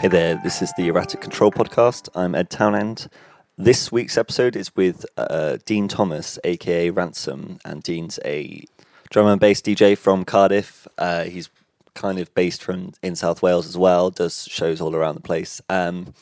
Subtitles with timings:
[0.00, 2.08] Hey there, this is the Erratic Control Podcast.
[2.14, 3.08] I'm Ed Townend.
[3.56, 8.64] This week's episode is with uh, Dean Thomas, aka Ransom, and Dean's a
[9.10, 10.86] drum and bass DJ from Cardiff.
[10.98, 11.50] Uh, he's
[11.94, 15.60] kind of based from in South Wales as well, does shows all around the place.
[15.68, 16.14] Um,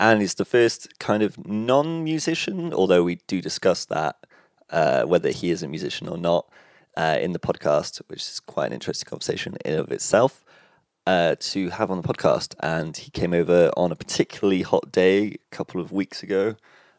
[0.00, 4.16] and he's the first kind of non musician, although we do discuss that,
[4.70, 6.48] uh, whether he is a musician or not,
[6.96, 10.44] uh, in the podcast, which is quite an interesting conversation in of itself
[11.06, 15.26] uh, to have on the podcast, and he came over on a particularly hot day
[15.28, 16.56] a couple of weeks ago.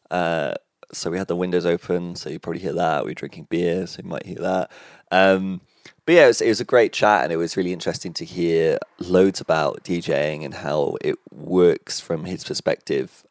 [0.09, 0.53] Uh,
[0.93, 3.05] so we had the windows open, so you probably hear that.
[3.05, 4.71] We are drinking beer, so you might hear that.
[5.11, 5.61] Um,
[6.05, 8.25] but yeah, it was, it was, a great chat, and it was really interesting to
[8.25, 13.23] hear loads about DJing and how it works from his perspective.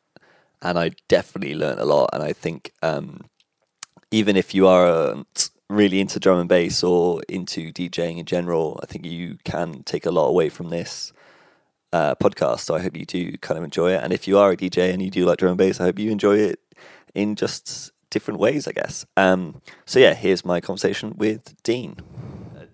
[0.63, 2.11] And I definitely learned a lot.
[2.13, 3.23] And I think um,
[4.11, 8.87] even if you aren't really into drum and bass or into DJing in general, I
[8.87, 11.13] think you can take a lot away from this
[11.93, 12.61] uh, podcast.
[12.61, 14.03] So I hope you do kind of enjoy it.
[14.03, 15.99] And if you are a DJ and you do like drum and bass, I hope
[15.99, 16.61] you enjoy it
[17.15, 19.07] in just different ways, I guess.
[19.17, 21.97] Um, so yeah, here's my conversation with Dean.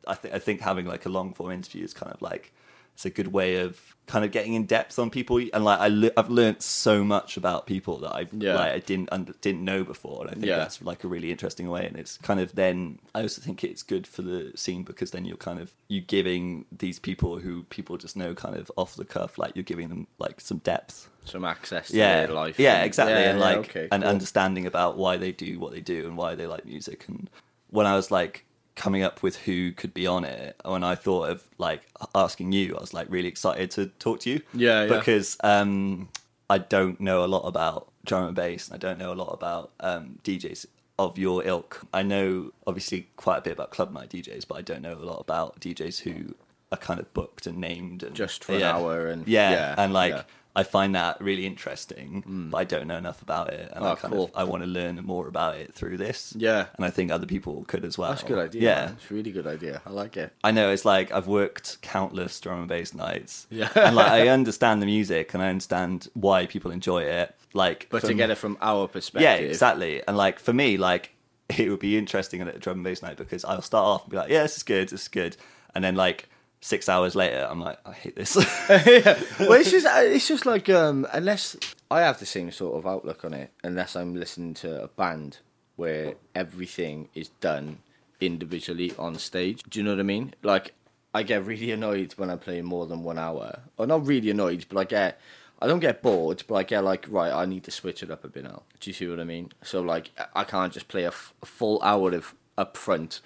[0.09, 2.53] I, th- I think having like a long form interview is kind of like
[2.97, 5.89] it's a good way of kind of getting in depth on people and like I
[5.89, 8.55] le- I've learned so much about people that I've yeah.
[8.55, 10.57] like I didn't under- didn't know before and I think yeah.
[10.57, 13.83] that's like a really interesting way and it's kind of then I also think it's
[13.83, 17.99] good for the scene because then you're kind of you giving these people who people
[17.99, 21.45] just know kind of off the cuff like you're giving them like some depth some
[21.45, 22.25] access to yeah.
[22.25, 24.05] their life yeah exactly yeah, and like okay, cool.
[24.05, 27.29] understanding about why they do what they do and why they like music and
[27.69, 28.46] when I was like
[28.77, 31.83] coming up with who could be on it when i thought of like
[32.15, 34.97] asking you i was like really excited to talk to you yeah, yeah.
[34.97, 36.09] because um
[36.49, 39.31] i don't know a lot about drum and bass and i don't know a lot
[39.33, 40.67] about um djs
[40.99, 44.63] of your ilk i know obviously quite a bit about club night djs but i
[44.63, 46.35] don't know a lot about djs who
[46.71, 49.75] are kind of booked and named and just for yeah, an hour and yeah, yeah
[49.79, 50.23] and like yeah.
[50.57, 52.51] I find that really interesting, mm.
[52.51, 54.25] but I don't know enough about it, and oh, I kind cool.
[54.25, 56.33] of I want to learn more about it through this.
[56.35, 58.09] Yeah, and I think other people could as well.
[58.09, 58.63] That's a good idea.
[58.63, 59.83] Yeah, it's a really good idea.
[59.85, 60.33] I like it.
[60.43, 63.47] I know it's like I've worked countless drum and bass nights.
[63.51, 67.35] Yeah, and like I understand the music and I understand why people enjoy it.
[67.53, 70.03] Like, but from, to get it from our perspective, yeah, exactly.
[70.09, 71.15] And like for me, like
[71.51, 74.11] it would be interesting at a drum and bass night because I'll start off and
[74.11, 75.37] be like, yeah, this is good, this is good,
[75.75, 76.31] and then like
[76.67, 78.35] six hours later, I'm like, I hate this.
[78.69, 79.19] yeah.
[79.39, 81.57] Well, it's just uh, it's just like um, unless
[81.91, 85.39] I have the same sort of outlook on it, unless I'm listening to a band
[85.77, 87.79] where everything is done
[88.21, 89.63] individually on stage.
[89.69, 90.35] Do you know what I mean?
[90.43, 90.75] Like,
[91.15, 94.67] I get really annoyed when I play more than one hour, or not really annoyed,
[94.69, 95.21] but I get.
[95.59, 98.25] I don't get bored, but I get like, right, I need to switch it up
[98.25, 98.65] a bit now.
[98.79, 99.53] Do you see what I mean?
[99.63, 103.21] So, like, I can't just play a, f- a full hour of upfront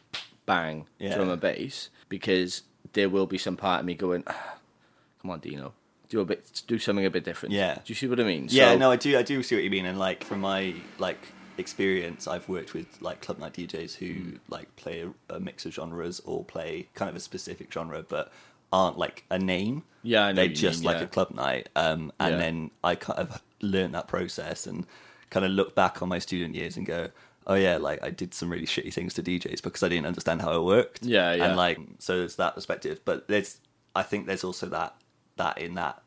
[0.47, 1.15] bang yeah.
[1.15, 2.63] drum and bass because
[2.93, 4.57] there will be some part of me going, ah,
[5.23, 5.73] "Come on, Dino,
[6.09, 7.75] do a bit, do something a bit different." Yeah.
[7.75, 8.47] Do you see what I mean?
[8.49, 9.19] Yeah, so, no, I do.
[9.19, 11.19] I do see what you mean, and like from my like
[11.59, 14.39] experience, I've worked with like club night DJs who mm.
[14.49, 18.33] like play a, a, mix of genres or play kind of a specific genre, but
[18.73, 19.85] aren't like a name.
[20.03, 20.37] Yeah, I know.
[20.43, 21.05] They're just mean, like yeah.
[21.05, 22.39] a club night, um, and yeah.
[22.39, 24.87] then I kind of learned that process and
[25.29, 27.09] kind of look back on my student years and go,
[27.47, 30.43] oh yeah, like I did some really shitty things to DJs because I didn't understand
[30.43, 31.05] how it worked.
[31.05, 31.47] Yeah, yeah.
[31.47, 33.59] And like, so there's that perspective, but there's,
[33.95, 34.95] I think there's also that
[35.37, 36.03] that in that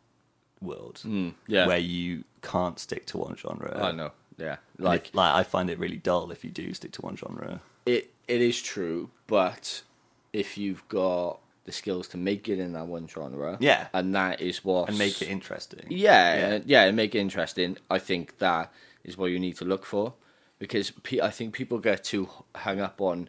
[0.62, 3.84] world, mm, yeah, where you can't stick to one genre.
[3.84, 4.12] I know.
[4.38, 7.16] Yeah, like if, like I find it really dull if you do stick to one
[7.16, 7.62] genre.
[7.86, 9.84] It it is true, but
[10.32, 14.42] if you've got the skills to make it in that one genre, yeah, and that
[14.42, 15.86] is what and make it interesting.
[15.90, 17.78] Yeah, yeah, yeah, and make it interesting.
[17.90, 18.72] I think that
[19.04, 20.14] is what you need to look for
[20.63, 23.28] because I think people get too hung up on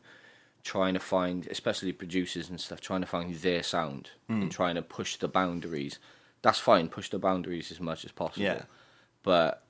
[0.62, 4.40] trying to find, especially producers and stuff, trying to find their sound mm.
[4.40, 5.98] and trying to push the boundaries.
[6.42, 8.44] That's fine, push the boundaries as much as possible.
[8.44, 8.62] Yeah.
[9.24, 9.64] But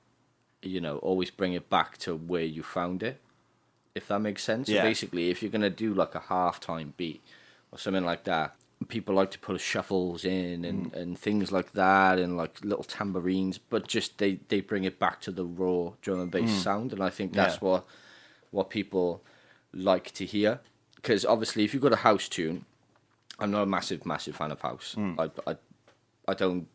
[0.61, 3.19] you know, always bring it back to where you found it.
[3.95, 4.69] If that makes sense.
[4.69, 4.81] Yeah.
[4.81, 7.23] So basically, if you're gonna do like a halftime beat
[7.71, 8.53] or something like that,
[8.87, 10.95] people like to put shuffles in and, mm.
[10.95, 15.21] and things like that and like little tambourines, but just they, they bring it back
[15.21, 16.63] to the raw drum and bass mm.
[16.63, 17.69] sound, and I think that's yeah.
[17.69, 17.85] what
[18.51, 19.23] what people
[19.73, 20.59] like to hear.
[20.95, 22.65] Because obviously, if you've got a house tune,
[23.39, 24.95] I'm not a massive massive fan of house.
[24.97, 25.19] Mm.
[25.19, 25.55] I, I
[26.27, 26.67] I don't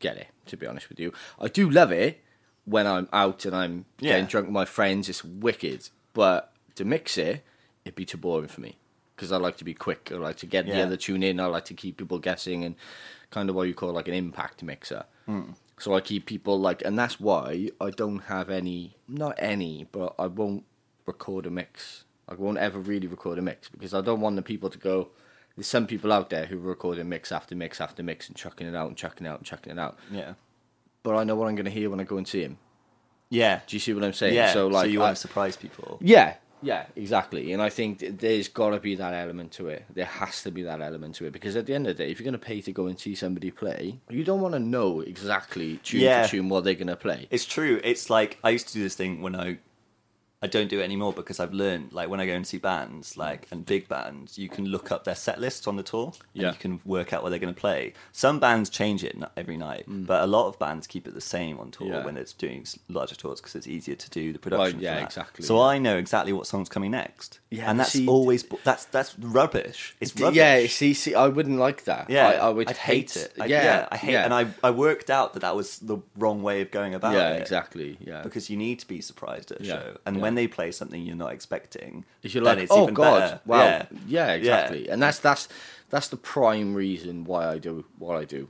[0.00, 1.12] get it to be honest with you.
[1.38, 2.22] I do love it
[2.64, 4.12] when I'm out and I'm yeah.
[4.12, 5.08] getting drunk with my friends.
[5.08, 7.44] It's wicked, but to mix it,
[7.84, 8.76] it'd be too boring for me
[9.20, 10.10] because I like to be quick.
[10.10, 10.76] I like to get yeah.
[10.76, 11.38] the other tune in.
[11.40, 12.74] I like to keep people guessing and
[13.28, 15.04] kind of what you call like an impact mixer.
[15.28, 15.54] Mm.
[15.78, 20.14] So I keep people like, and that's why I don't have any, not any, but
[20.18, 20.64] I won't
[21.04, 22.04] record a mix.
[22.26, 25.08] I won't ever really record a mix because I don't want the people to go.
[25.54, 28.66] There's some people out there who are recording mix after mix after mix and chucking
[28.66, 29.98] it out and chucking it out and chucking it out.
[30.10, 30.32] Yeah.
[31.02, 32.56] but I know what I'm going to hear when I go and see him.
[33.28, 33.60] Yeah.
[33.66, 34.34] Do you see what I'm saying?
[34.34, 34.52] Yeah.
[34.54, 35.98] So like, so you I- want to surprise people.
[36.00, 37.52] yeah, yeah, exactly.
[37.52, 39.84] And I think there's got to be that element to it.
[39.92, 42.10] There has to be that element to it because at the end of the day,
[42.10, 44.60] if you're going to pay to go and see somebody play, you don't want to
[44.60, 46.24] know exactly tune Yeah.
[46.24, 47.26] for tune what they're going to play.
[47.30, 47.80] It's true.
[47.84, 49.58] It's like I used to do this thing when I
[50.42, 53.18] I don't do it anymore because I've learned like when I go and see bands
[53.18, 56.42] like and big bands, you can look up their set lists on the tour and
[56.42, 56.52] Yeah.
[56.52, 57.92] you can work out what they're going to play.
[58.12, 61.20] Some bands change it n- every night, but a lot of bands keep it the
[61.20, 61.92] same on tour Mm.
[61.92, 62.04] Yeah.
[62.06, 64.80] when it's doing s- larger tours because it's easier to do the production.
[64.80, 65.02] yeah, that.
[65.02, 65.62] exactly, So yeah.
[65.74, 67.38] I know exactly what song's coming next.
[67.50, 69.94] Yeah, and that's see, always bu- that's that's rubbish.
[70.00, 70.36] It's rubbish.
[70.38, 72.08] Yeah, see, see, I wouldn't like that.
[72.08, 73.34] Yeah, I, I would I'd hate, it.
[73.38, 74.24] I, yeah, I hate, yeah.
[74.24, 77.18] and I I worked out that that was the wrong way of going about it.
[77.18, 78.22] yeah, it exactly, yeah.
[78.22, 79.96] because you need to be surprised at a Yeah, show.
[80.06, 80.22] And yeah.
[80.30, 83.40] When they play something you're not expecting, If you're like, it's oh even god, better.
[83.46, 83.86] wow, Yeah.
[84.06, 85.48] yeah, exactly, and that's that's
[85.90, 88.48] that's the prime reason why I do what I do,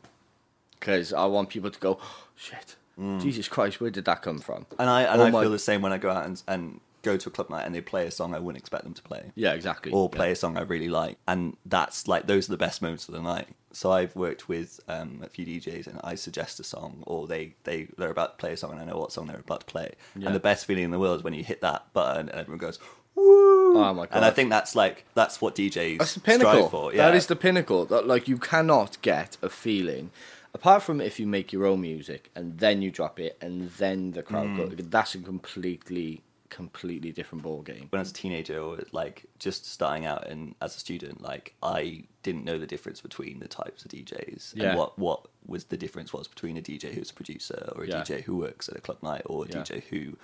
[0.79, 3.21] because I want people to go, oh, shit, mm.
[3.21, 4.67] Jesus Christ, where did that come from?
[4.79, 6.81] And I and Oh I my- feel the same when I go out and, and
[7.03, 9.03] go to a club night and they play a song I wouldn't expect them to
[9.03, 9.33] play.
[9.35, 9.91] Yeah, exactly.
[9.91, 10.17] Or yeah.
[10.17, 13.15] play a song I really like, and that's like those are the best moments of
[13.15, 13.49] the night.
[13.73, 17.55] So I've worked with um, a few DJs, and I suggest a song, or they
[17.65, 19.67] they they're about to play a song, and I know what song they're about to
[19.67, 19.93] play.
[20.17, 20.27] Yeah.
[20.27, 22.59] And the best feeling in the world is when you hit that button and everyone
[22.59, 22.79] goes,
[23.15, 26.53] "Woo!" Oh my And I think that's like that's what DJs That's the pinnacle.
[26.53, 26.93] strive for.
[26.93, 27.07] Yeah.
[27.07, 27.85] That is the pinnacle.
[27.87, 30.11] That like you cannot get a feeling
[30.55, 34.13] apart from if you make your own music and then you drop it and then
[34.13, 34.49] the crowd.
[34.49, 34.91] Mm.
[34.91, 37.87] That's a completely, completely different ball game.
[37.91, 41.55] when I was a teenager, or like just starting out and as a student, like
[41.63, 44.71] I didn't know the difference between the types of DJs Yeah.
[44.71, 47.89] and what what was the difference was between a DJ who's a producer or a
[47.89, 48.03] Yeah.
[48.03, 49.63] DJ who works at a club night or a Yeah.
[49.63, 50.17] DJ who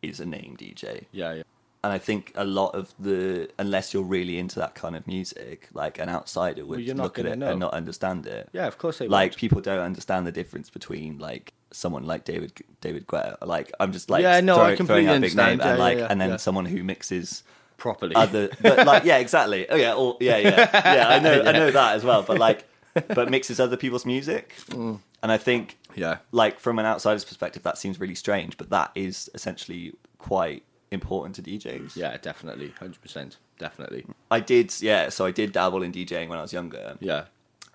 [0.00, 1.06] is a name DJ.
[1.12, 1.42] Yeah, yeah,
[1.84, 5.68] And I think a lot of the unless you're really into that kind of music,
[5.74, 7.50] like an outsider would Well, look at it know.
[7.50, 8.48] and not understand it.
[8.52, 8.66] yeah.
[8.66, 9.36] Of course they Like won't.
[9.38, 13.44] people don't understand the difference between like someone like David David Guetta.
[13.46, 15.70] Like I'm just like Yeah, no, I throwing, completely throwing out a big name understand.
[15.70, 16.36] and like yeah, and then yeah.
[16.36, 17.42] someone who mixes
[17.78, 18.14] properly.
[18.14, 21.68] other but like yeah exactly oh yeah or, yeah yeah yeah i know i know
[21.70, 22.64] that as well but like
[23.08, 25.00] but mixes other people's music Mm.
[25.20, 28.92] and i think yeah, like from an outsider's perspective that seems really strange but that
[28.94, 34.06] is essentially quite important to djs yeah, definitely, hundred percent, definitely.
[34.30, 37.24] i did yeah so i did dabble in djing when i was younger Yeah,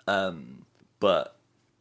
[0.07, 0.65] um
[1.01, 1.35] but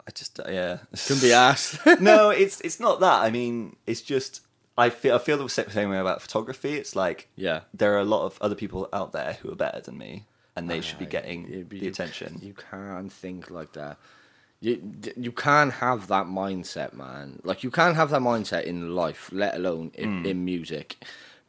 [0.06, 1.78] i just uh, yeah can be asked.
[2.00, 4.40] no it's it's not that i mean it's just
[4.78, 8.04] i feel i feel the same way about photography it's like yeah, there are a
[8.04, 10.24] lot of other people out there who are better than me
[10.54, 13.98] and they should be getting the you- attention You can't think like that.
[14.60, 14.80] You
[15.16, 17.40] you can't have that mindset, man.
[17.44, 20.26] Like you can't have that mindset in life, let alone in, Hmm.
[20.26, 20.96] in music,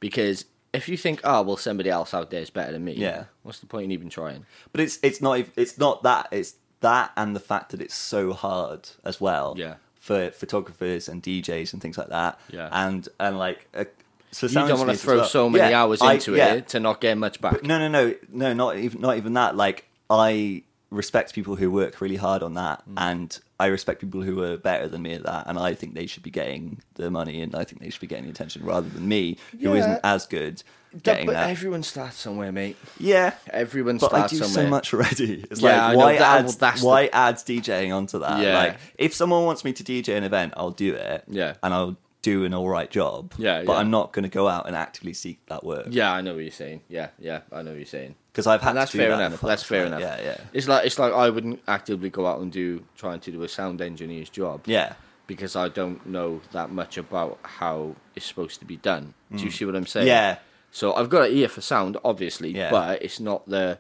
[0.02, 0.44] because
[0.74, 3.26] if you think, oh well, somebody else out there is better than me, Yeah.
[3.44, 4.46] what's the point in even trying?
[4.74, 8.34] But it's it's not it's not that it's that and the fact that it's so
[8.34, 9.56] hard as well.
[9.58, 9.76] Yeah.
[10.00, 12.40] For photographers and DJs and things like that.
[12.52, 12.70] Yeah.
[12.72, 13.86] And and like uh,
[14.32, 15.26] so You don't want to throw well.
[15.26, 16.54] so many Yeah, hours I- into yeah.
[16.54, 17.64] it to not get much back.
[17.64, 19.56] No, no, no, no, not even not even that.
[19.58, 22.94] Like I respect people who work really hard on that, Mm.
[22.98, 26.06] and I respect people who are better than me at that, and I think they
[26.08, 28.88] should be getting the money, and I think they should be getting the attention rather
[28.88, 29.86] than me, who Yeah.
[29.88, 30.64] not as good But-
[31.04, 31.50] getting but that.
[31.50, 32.78] everyone starts somewhere, mate.
[33.00, 34.66] yeah, Everyone but I do somewhere.
[34.66, 35.46] so much already.
[35.52, 38.42] It's Yeah, like know why that- well, adds that's the- why adds DJing onto that?
[38.42, 38.58] Yeah.
[38.58, 41.24] Like if someone wants me to DJ an event, I'll do it.
[41.28, 41.54] Yeah.
[41.64, 43.34] and I'll do an all right job.
[43.38, 43.78] Yeah, but yeah.
[43.80, 45.88] I'm not going to go out and actively seek that work.
[45.92, 46.82] Yeah, I know what you're saying.
[46.90, 48.16] Yeah, yeah, I know what you're saying.
[48.34, 49.42] because I've had And that's to do fair that enough.
[49.42, 50.02] That's fair enough.
[50.02, 53.32] Yeah, yeah, It's like it's like I wouldn't actively go out and do trying to
[53.32, 54.62] do a sound engineer's job.
[54.66, 54.94] yeah.
[55.28, 59.14] because I don't know that much about how it's supposed to be done.
[59.36, 60.06] Do you see what I'm saying?
[60.08, 60.10] Mm.
[60.10, 60.38] Yeah,
[60.72, 62.70] So I've got an ear for sound, obviously, Yeah.
[62.72, 63.80] but it's not the.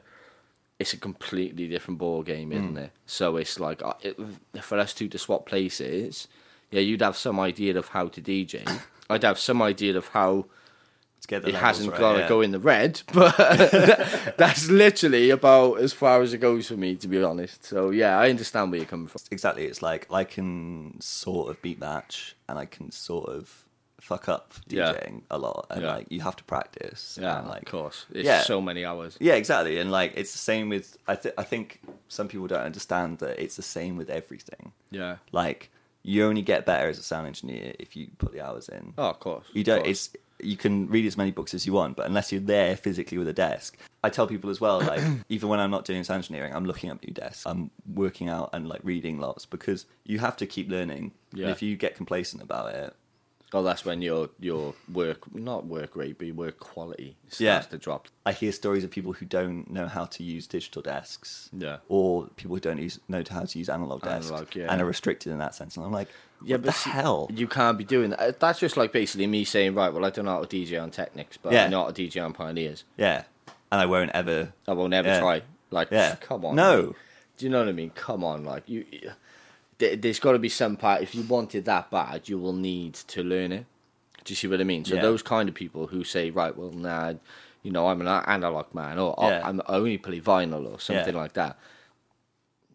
[0.79, 2.83] It's a completely different ball game, isn't Mm.
[2.85, 2.91] it?
[3.07, 4.15] So it's like uh, it,
[4.61, 6.27] for us two to swap places.
[6.69, 8.63] Yeah, you'd have some idea of how to DJ.
[9.09, 10.45] I'd have some idea of how
[11.21, 12.27] to get the it levels hasn't right, got to yeah.
[12.29, 13.35] go in the red, but
[14.37, 17.63] that's literally about as far as it goes for me, to be honest.
[17.63, 19.21] So yeah, I understand where you're coming from.
[19.31, 23.65] Exactly, it's like I can sort of beat match, and I can sort of
[23.99, 24.93] fuck up Yeah.
[24.93, 25.95] DJing a lot, and Yeah.
[25.95, 27.17] like you have to practice.
[27.21, 28.05] Yeah, and, like of course.
[28.11, 28.41] It's yeah.
[28.41, 29.17] so many hours.
[29.19, 30.97] Yeah, exactly, and like it's the same with.
[31.07, 34.71] I th- I think some people don't understand that it's the same with everything.
[34.91, 35.17] Yeah.
[35.31, 35.71] Like
[36.03, 38.93] you only get better as a sound engineer if you put the hours in.
[38.97, 39.45] Oh, of course.
[39.53, 39.79] You don't.
[39.83, 39.89] course.
[40.09, 43.17] It's you can read as many books as you want, but unless you're there physically
[43.17, 44.79] with a desk, I tell people as well.
[44.79, 47.43] Like even when I'm not doing sound engineering, I'm looking up new desks.
[47.47, 51.11] I'm working out and like reading lots because you have to keep learning.
[51.31, 51.49] And Yeah.
[51.49, 52.95] if you get complacent about it,
[53.53, 57.59] Oh, that's when your your work not work rate, but your work quality starts Yeah.
[57.61, 58.09] to drop.
[58.25, 61.49] I hear stories of people who don't know how to use digital desks.
[61.57, 61.77] Yeah.
[61.87, 64.67] Or people who don't use, know how to use analog desks Analog, yeah.
[64.69, 65.77] and are restricted in that sense.
[65.77, 66.09] And I'm like,
[66.43, 67.29] Yeah, but the hell?
[67.33, 68.39] You can't be doing that.
[68.41, 70.91] That's just like basically me saying, right, well, I don't know how to DJ on
[70.91, 71.65] Technics, but Yeah.
[71.65, 72.83] I know how to DJ on Pioneers.
[72.97, 73.23] Yeah.
[73.71, 74.51] And I won't ever.
[74.67, 75.19] I will never Yeah.
[75.21, 75.41] try.
[75.71, 76.15] Like, Yeah.
[76.15, 76.55] come on.
[76.55, 76.87] No.
[76.87, 76.95] mate.
[77.37, 77.91] Do you know what I mean?
[77.91, 78.85] Come on, like you.
[79.79, 81.01] There- There's got to be some part.
[81.01, 83.65] If you wanted that bad, you will need to learn it.
[84.23, 84.83] Do you see what I mean?
[84.85, 85.01] So Yeah.
[85.01, 87.13] those kind of people who say, right, well, nah,
[87.63, 89.47] you know, I'm an analog man, or I- Yeah.
[89.47, 91.21] I'm, I only play vinyl, or something Yeah.
[91.21, 91.57] like that.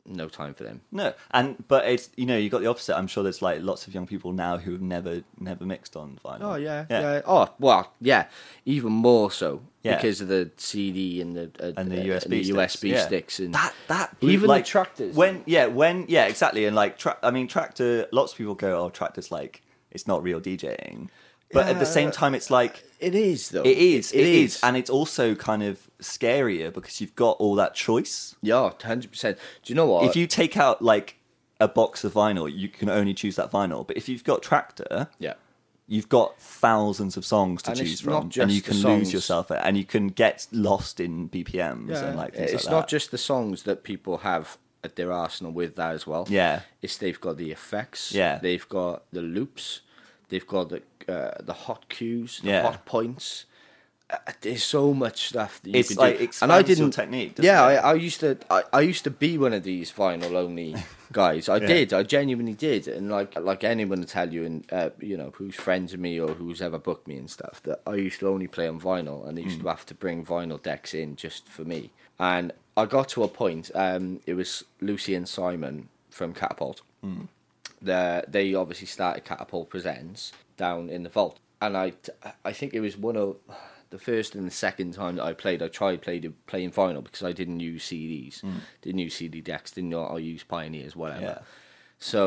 [0.05, 0.81] No time for them.
[0.91, 2.97] No, and but it's you know you got the opposite.
[2.97, 6.19] I'm sure there's like lots of young people now who have never never mixed on
[6.25, 6.39] vinyl.
[6.43, 7.21] Oh yeah, yeah, yeah.
[7.25, 8.27] Oh well, yeah.
[8.65, 9.95] Even more so Yeah.
[9.97, 12.89] because of the CD and the uh, and the uh, USB and the sticks, USB
[12.91, 13.07] yeah.
[13.07, 15.15] sticks and that that blew- even the like, Traktors.
[15.15, 18.81] when yeah when yeah exactly and like tra- I mean Traktor lots of people go
[18.81, 21.11] oh Traktors like it's not real DJing,
[21.53, 23.63] but at the same uh, time it's like it is though.
[23.63, 24.61] it is It it is.
[24.63, 28.37] and it's also kind of scarier because you've got all that choice.
[28.43, 29.39] yeah, hundred percent.
[29.63, 30.05] Do you know what?
[30.07, 31.17] if you take out like
[31.61, 33.87] a box of vinyl, you can only choose that vinyl.
[33.87, 35.35] But if you've got Traktor, yeah.
[35.87, 39.77] you've got thousands of songs to And choose from, and you can lose yourself, and
[39.77, 43.63] you can get lost in BPMs and like things it's like not just the songs
[43.63, 46.27] that people have at their arsenal with that as well.
[46.29, 46.61] Yeah.
[46.83, 48.13] it's they've got the effects.
[48.13, 48.39] Yeah.
[48.43, 49.83] they've got the loops.
[50.29, 52.63] They've got the uh, the hot cues, the Yeah.
[52.63, 53.47] hot points.
[54.11, 56.25] Uh, there's so much stuff that you It's can like do.
[56.25, 57.63] expands your technique, doesn't yeah?
[57.63, 58.37] I, I used to.
[58.51, 60.77] I, I used to be one of these vinyl only
[61.13, 61.49] guys.
[61.49, 61.95] I did.
[61.95, 62.89] I genuinely did.
[62.89, 66.21] And like like anyone to tell you, and uh, you know, who's friends with me
[66.21, 69.27] or who's ever booked me and stuff, that I used to only play on vinyl,
[69.27, 69.63] and I used Mm.
[69.63, 71.91] to have to bring vinyl decks in just for me.
[72.19, 73.71] And I got to a point.
[73.75, 76.83] Um, it was Lucy and Simon from Catapult.
[77.03, 77.29] Mm.
[77.81, 80.33] The, they obviously started Catapult Presents
[80.67, 81.93] down in the vault, and I
[82.51, 83.37] I think it was one of
[83.91, 85.61] the first and the second time that I played.
[85.63, 88.37] I tried played playing vinyl because I didn't use CDs,
[88.85, 91.21] didn't use CD decks, didn't know I use Pioneers, whatever.
[91.21, 91.37] Mm.
[91.37, 91.39] Yeah.
[91.99, 92.23] So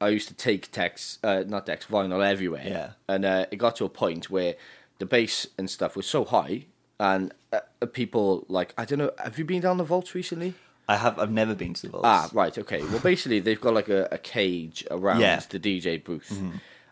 [0.00, 2.66] I used to take decks, uh, not decks, vinyl everywhere.
[2.66, 2.88] Yeah.
[3.12, 4.54] And uh, it got to a point where
[4.98, 6.56] the bass and stuff was so high,
[7.00, 9.12] and uh, people like I don't know.
[9.26, 10.54] Have you been down the vaults recently?
[10.86, 11.18] I have.
[11.22, 12.04] I've never been to the vaults.
[12.04, 12.80] Ah, right, okay.
[12.82, 15.38] Well, basically, they've got like a, a cage around Yeah.
[15.38, 15.56] Mm-hmm.
[15.56, 16.30] the DJ booth,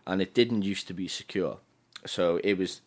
[0.07, 1.57] and it didn't used to be secure,
[2.05, 2.81] so it was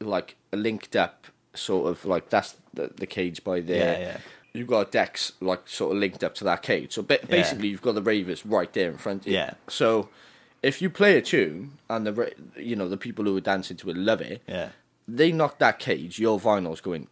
[0.00, 3.98] like linked up, sort of like that's the, the cage by there.
[3.98, 4.16] Yeah, yeah.
[4.54, 6.92] You've got decks like sort of linked up to that cage.
[6.92, 9.34] So ba- basically, you've got the ravers right there in front of you.
[9.34, 9.54] Yeah.
[9.68, 10.08] So
[10.62, 13.76] if you play a tune and the ra- you know the people who are dancing
[13.78, 14.68] to it love it, Yeah.
[15.08, 17.08] they knock that cage, your vinyl's going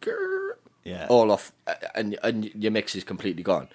[0.84, 1.06] Yeah.
[1.08, 1.52] all off,
[1.94, 3.68] and and your mix is completely gone.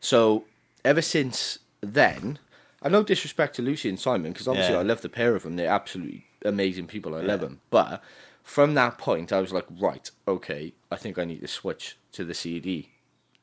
[0.00, 0.44] So
[0.84, 2.38] ever since then,
[2.82, 4.80] I no disrespect to Lucy and Simon because obviously Yeah.
[4.80, 5.56] I love the pair of them.
[5.56, 7.14] They're absolutely amazing people.
[7.14, 7.60] I love them.
[7.70, 8.02] But
[8.42, 12.24] from that point, I was like, right, okay, I think I need to switch to
[12.24, 12.90] the CD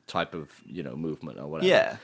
[0.06, 1.68] type of you know movement or whatever.
[1.68, 1.96] Yeah.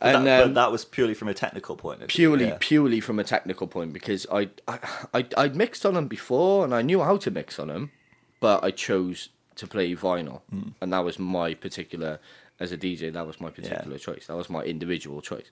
[0.00, 2.56] But, and that, um, but that was purely from a technical point of purely yeah.
[2.60, 4.78] purely from a technical point because I, I
[5.12, 7.90] I I'd mixed on them before and I knew how to mix on them,
[8.38, 10.68] but I chose to play vinyl, Hmm.
[10.80, 12.20] and that was my particular
[12.60, 13.12] as a DJ.
[13.12, 14.28] That was my particular choice.
[14.28, 15.50] That was my individual choice,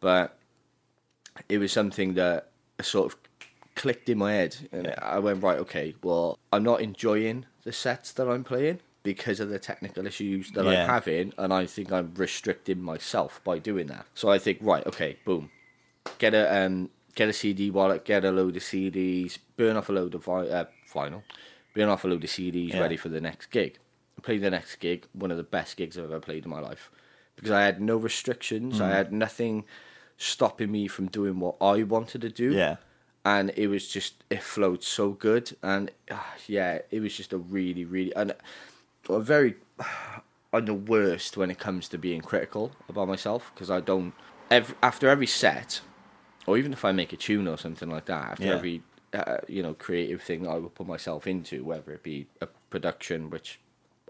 [0.00, 0.36] but
[1.48, 2.50] it was something that
[2.82, 3.18] sort of
[3.74, 5.58] clicked in my head, and I went right.
[5.58, 8.80] Okay, well, I'm not enjoying the sets that I'm playing.
[9.02, 10.82] Because of the technical issues that Yeah.
[10.82, 14.04] I'm having, and I think I'm restricting myself by doing that.
[14.14, 15.48] So I think, right, okay, boom,
[16.18, 19.92] get a um, get a CD wallet, get a load of CDs, burn off a
[19.92, 21.22] load of vi- uh, vinyl,
[21.72, 22.80] burn off a load of CDs, Yeah.
[22.80, 23.78] ready for the next gig.
[24.22, 26.90] Play the next gig, one of the best gigs I've ever played in my life,
[27.36, 28.86] because I had no restrictions, Mm.
[28.86, 29.66] I had nothing
[30.18, 32.52] stopping me from doing what I wanted to do.
[32.52, 32.76] Yeah.
[33.24, 37.38] And it was just it flowed so good, and uh, yeah, it was just a
[37.38, 38.32] really, really and
[39.10, 39.56] a very
[40.52, 44.12] I'm the worst when it comes to being critical about myself because I don't.
[44.48, 45.80] Every, after every set,
[46.46, 48.54] or even if I make a tune or something like that, after Yeah.
[48.54, 48.82] every
[49.12, 53.28] uh, you know creative thing I will put myself into, whether it be a production
[53.30, 53.58] which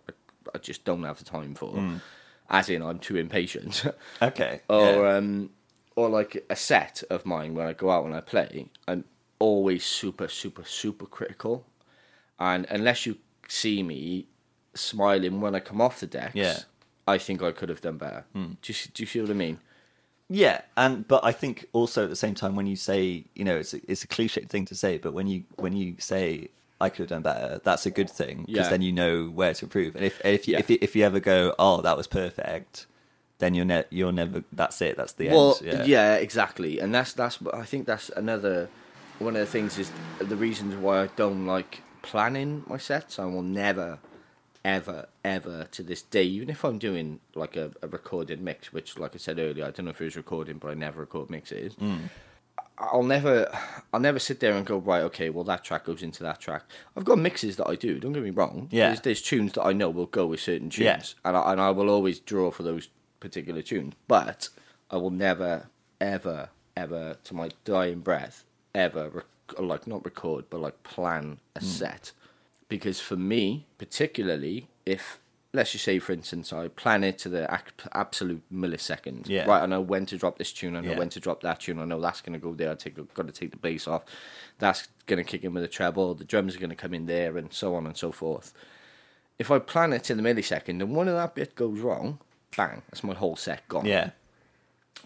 [0.06, 0.12] I,
[0.54, 2.00] I just don't have the time for, Mm.
[2.50, 3.82] as in I'm too impatient,
[4.20, 4.60] Okay.
[4.68, 5.16] or yeah.
[5.16, 5.50] um,
[5.97, 9.05] or like a set of mine when I go out and I play, I'm
[9.38, 11.65] always super, super, super critical,
[12.38, 13.17] and unless you
[13.49, 14.26] see me
[14.75, 16.59] smiling when I come off the decks, Yeah.
[17.09, 18.25] I think I could have done better.
[18.33, 18.53] Hmm.
[18.62, 19.59] Do you do you see what I mean?
[20.29, 23.57] Yeah, and but I think also at the same time when you say, you know,
[23.57, 26.49] it's a, it's a cliche thing to say, but when you when you say
[26.81, 28.71] I could have done better, that's a good thing because Yeah.
[28.71, 29.95] then you know where to improve.
[29.95, 30.59] And if if you, Yeah.
[30.59, 32.87] if you, if you ever go, oh, that was perfect,
[33.38, 34.43] then you're ne- you're never.
[34.52, 34.97] That's it.
[34.97, 35.87] That's the Well, end.
[35.87, 36.14] yeah.
[36.14, 38.69] exactly, and that's that's I think that's another
[39.19, 43.19] one of the things is the reasons why I don't like planning my sets.
[43.19, 43.99] I will never,
[44.64, 48.99] ever, ever to this day, even if I'm doing like a, a recorded mix, which,
[48.99, 51.31] like I said earlier, I don't know if it was recording, but I never record
[51.31, 51.75] mixes.
[51.76, 52.11] Mm.
[52.78, 53.50] I'll never,
[53.95, 55.00] I'll never sit there and go right.
[55.05, 56.64] Okay, well that track goes into that track.
[56.95, 57.99] I've got mixes that I do.
[57.99, 58.69] Don't get me wrong.
[58.71, 58.88] Yeah.
[58.88, 61.28] There's, there's tunes that I know will go with certain tunes, Yeah.
[61.28, 62.88] and I, and I will always draw for those
[63.20, 64.49] particular tune, But
[64.90, 65.68] I will never,
[66.00, 68.44] ever, ever, to my dying breath,
[68.75, 71.66] ever rec- like not record, but like plan a hmm.
[71.66, 72.12] set,
[72.68, 75.18] because for me, particularly, if
[75.56, 79.28] let's just say, for instance, I plan it to the ac- absolute millisecond.
[79.28, 79.46] Yeah.
[79.46, 80.76] Right, I know when to drop this tune.
[80.76, 80.99] I know Yeah.
[80.99, 81.78] when to drop that tune.
[81.78, 82.70] I know that's going to go there.
[82.70, 84.04] I take got to take the bass off.
[84.58, 86.14] That's going to kick in with the treble.
[86.14, 88.52] The drums are going to come in there, and so on and so forth.
[89.38, 92.18] If I plan it to the millisecond and one of that bit goes wrong,
[92.57, 93.87] bang, that's my whole set gone.
[93.87, 94.11] Yeah.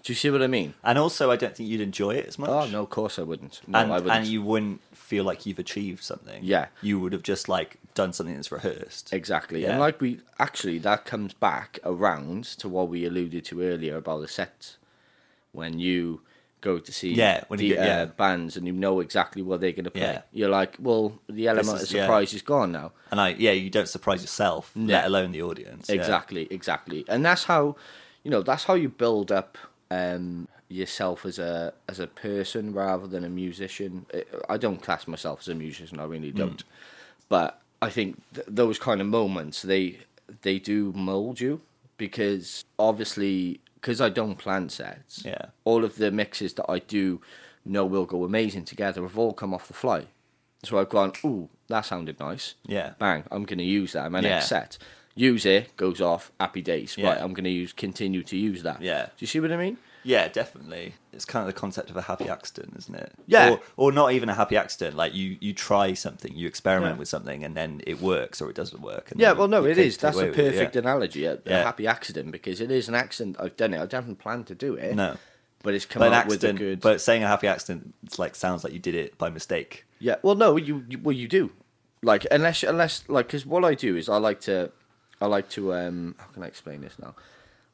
[0.03, 0.75] Do you see what I mean?
[0.83, 2.49] And also, I don't think you'd enjoy it as much.
[2.49, 3.61] Oh no, of course I wouldn't.
[3.67, 4.13] No, and, I wouldn't.
[4.13, 6.43] and you wouldn't feel like you've achieved something.
[6.43, 6.67] Yeah.
[6.81, 9.13] You would have just like done something that's rehearsed.
[9.13, 9.63] Exactly.
[9.63, 9.73] Yeah.
[9.73, 14.23] And like we actually that comes back around to what we alluded to earlier about
[14.23, 14.79] the sets.
[15.53, 16.23] When you
[16.61, 18.03] go to see Yeah, when the you get- yeah.
[18.03, 20.23] uh, bands and you know exactly what they're going to play, Yeah.
[20.33, 22.03] you're like, well, the element is- of yeah.
[22.05, 22.93] surprise is gone now.
[23.11, 24.97] And I, yeah, you don't surprise yourself, Yeah.
[24.97, 25.89] let alone the audience.
[25.89, 25.97] Yeah.
[25.97, 27.05] Exactly, exactly.
[27.09, 27.77] And that's how,
[28.25, 29.57] you know, that's how you build up
[29.91, 34.07] um, yourself as a as a person rather than a musician.
[34.49, 35.99] I- don't class myself as a musician.
[35.99, 36.63] I really don't.
[37.29, 39.99] But I think th- those kind of moments they
[40.43, 41.61] they do mold you
[41.97, 45.25] because obviously because I don't plan sets.
[45.25, 45.47] Yeah.
[45.65, 47.21] All of the mixes that I do
[47.65, 50.07] know will go amazing together have all come off the fly.
[50.63, 52.55] So I've gone, ooh, that sounded nice.
[52.67, 52.93] Yeah.
[52.99, 54.29] Bang, I'm going to use that in my Yeah.
[54.31, 54.77] next set.
[55.15, 56.97] Use it, goes off, happy days.
[56.97, 57.09] Yeah.
[57.11, 58.81] Right, I'm going to use, continue to use that.
[58.83, 59.07] Yeah.
[59.07, 59.79] Do you see what I mean?
[60.03, 60.95] Yeah, definitely.
[61.13, 63.13] It's kind of the concept of a happy accident, isn't it?
[63.27, 63.51] Yeah.
[63.51, 64.97] Or, or not even a happy accident.
[64.97, 66.99] Like you, you try something, you experiment Yeah.
[67.01, 69.11] with something, and then it works or it doesn't work.
[69.11, 69.99] And Yeah, well, no, it is.
[69.99, 70.81] That's a it, perfect yeah.
[70.81, 73.37] analogy, a, a happy accident, because it is an accident.
[73.39, 73.81] I've done it.
[73.81, 74.95] I didn't plan to do it.
[74.95, 75.17] No.
[75.63, 76.81] But it's come But out with a accident, good.
[76.81, 79.85] but saying a happy accident, it's like sounds like you did it by mistake.
[79.99, 81.53] Yeah, well, no, you, you well you do,
[82.03, 84.73] like unless unless like because what I do is I like to,
[85.21, 87.15] I like to um how can I explain this now?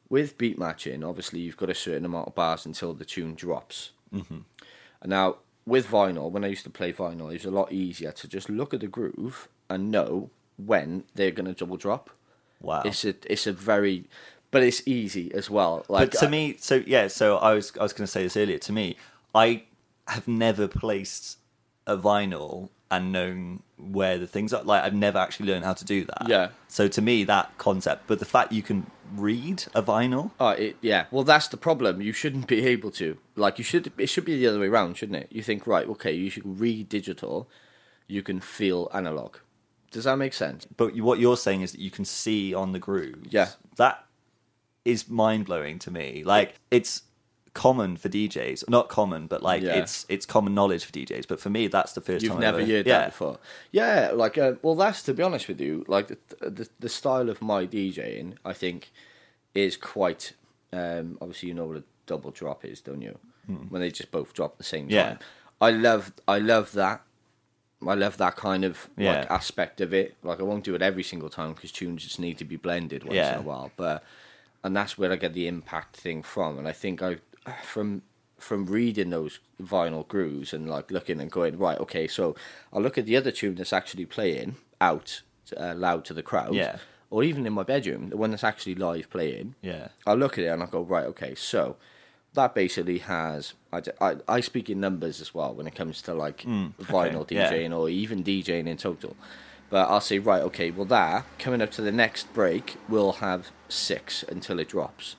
[0.09, 3.91] With beat matching, obviously you've got a certain amount of bars until the tune drops.
[4.13, 4.39] Mm-hmm.
[5.01, 8.11] And now with vinyl, when I used to play vinyl, it was a lot easier
[8.13, 12.09] to just look at the groove and know when they're going to double drop.
[12.61, 12.83] Wow.
[12.85, 14.05] It's a it's a very,
[14.49, 15.85] but it's easy as well.
[15.89, 18.23] Like but to I- me, so yeah, so I was I was going to say
[18.23, 18.57] this earlier.
[18.59, 18.95] To me,
[19.35, 19.63] I
[20.07, 21.37] have never placed
[21.85, 24.63] a vinyl and known where the things are.
[24.63, 26.27] Like I've never actually learned how to do that.
[26.27, 26.49] Yeah.
[26.67, 30.77] So to me, that concept, but the fact you can read a vinyl, Oh, it,
[30.81, 31.05] yeah.
[31.11, 32.01] Well, that's the problem.
[32.01, 33.17] You shouldn't be able to.
[33.35, 33.91] Like, you should.
[33.97, 35.27] It should be the other way around, shouldn't it?
[35.31, 35.87] You think, right?
[35.87, 37.49] Okay, you should read digital.
[38.07, 39.37] You can feel analog.
[39.91, 40.67] Does that make sense?
[40.75, 43.31] but what you're saying is that you can see on the grooves.
[43.31, 43.49] Yeah.
[43.77, 44.03] That
[44.85, 46.23] is mind blowing to me.
[46.23, 47.03] Like it's
[47.65, 49.75] common for DJs, not common, but like Yeah.
[49.81, 51.27] it's it's common knowledge for DJs.
[51.27, 52.41] But for me, that's the 1st You've time.
[52.41, 52.97] never I've ever, heard yeah.
[52.99, 53.39] that before.
[53.71, 56.17] Yeah, like, uh, well, that's to be honest with you, like the,
[56.49, 58.91] the the style of my DJing, I think,
[59.53, 60.33] is quite.
[60.71, 63.17] Um, obviously, you know what a double drop is, don't you?
[63.69, 65.05] When they just both drop at the same time.
[65.05, 65.11] Hmm.
[65.13, 65.17] Yeah.
[65.67, 67.01] I love, I love that.
[67.87, 69.19] I love that kind of Yeah.
[69.19, 70.15] like aspect of it.
[70.21, 73.03] Like I won't do it every single time because tunes just need to be blended
[73.05, 73.33] once Yeah.
[73.35, 73.71] in a while.
[73.77, 74.03] But
[74.63, 76.57] and that's where I get the impact thing from.
[76.59, 77.17] And I think I
[77.63, 78.01] from
[78.39, 82.35] from reading those vinyl grooves and like looking and going right, okay, so
[82.71, 85.21] I'll look at the other tune that's actually playing out
[85.59, 86.77] uh, loud to the crowd, Yeah.
[87.09, 89.55] or even in my bedroom, the one that's actually live playing.
[89.63, 89.87] Yeah.
[90.05, 91.77] I'll look at it and I'll go, right, okay, so
[92.35, 93.53] that basically has.
[93.73, 97.31] I, I, I speak in numbers as well when it comes to like vinyl Mm,
[97.31, 97.51] yeah.
[97.51, 99.15] DJing or even DJing in total.
[99.71, 103.49] But I'll say, right, okay, well, that coming up to the next break, we'll have
[103.67, 105.15] six until it drops.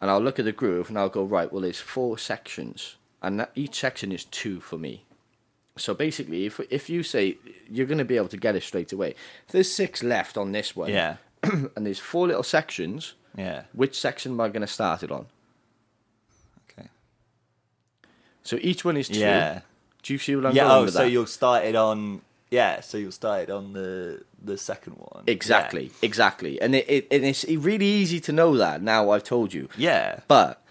[0.00, 2.96] And I'll look at the groove and I'll go, right, well, there's four sections.
[3.22, 5.04] And that, each section is two for me.
[5.76, 7.36] So basically, if if you say
[7.70, 9.10] you're going to be able to get it straight away,
[9.46, 11.16] if there's six left on this one, Yeah.
[11.42, 13.62] and there's four little sections, Yeah.
[13.72, 15.26] which section am I going to start it on?
[16.70, 16.88] Okay.
[18.42, 19.18] So each one is two.
[19.20, 19.60] Yeah.
[20.02, 20.64] Do you see what I'm yeah.
[20.64, 21.10] going Oh, with so that?
[21.10, 22.22] you'll start it on.
[22.50, 22.80] Yeah.
[22.80, 25.24] So you'll start it on the the second one.
[25.26, 26.60] Exactly, exactly.
[26.60, 29.10] And it, it and it's really easy to know that now.
[29.10, 30.20] I've told you, Yeah.
[30.28, 30.62] but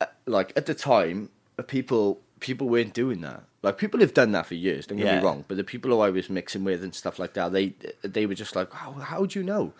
[0.00, 3.42] uh, like at the time, uh, people people weren't doing that.
[3.62, 4.86] Like people have done that for years.
[4.86, 5.18] Don't get Yeah.
[5.18, 7.74] me wrong, but the people who I was mixing with and stuff like that, they
[8.02, 9.72] they were just like, how how do you know?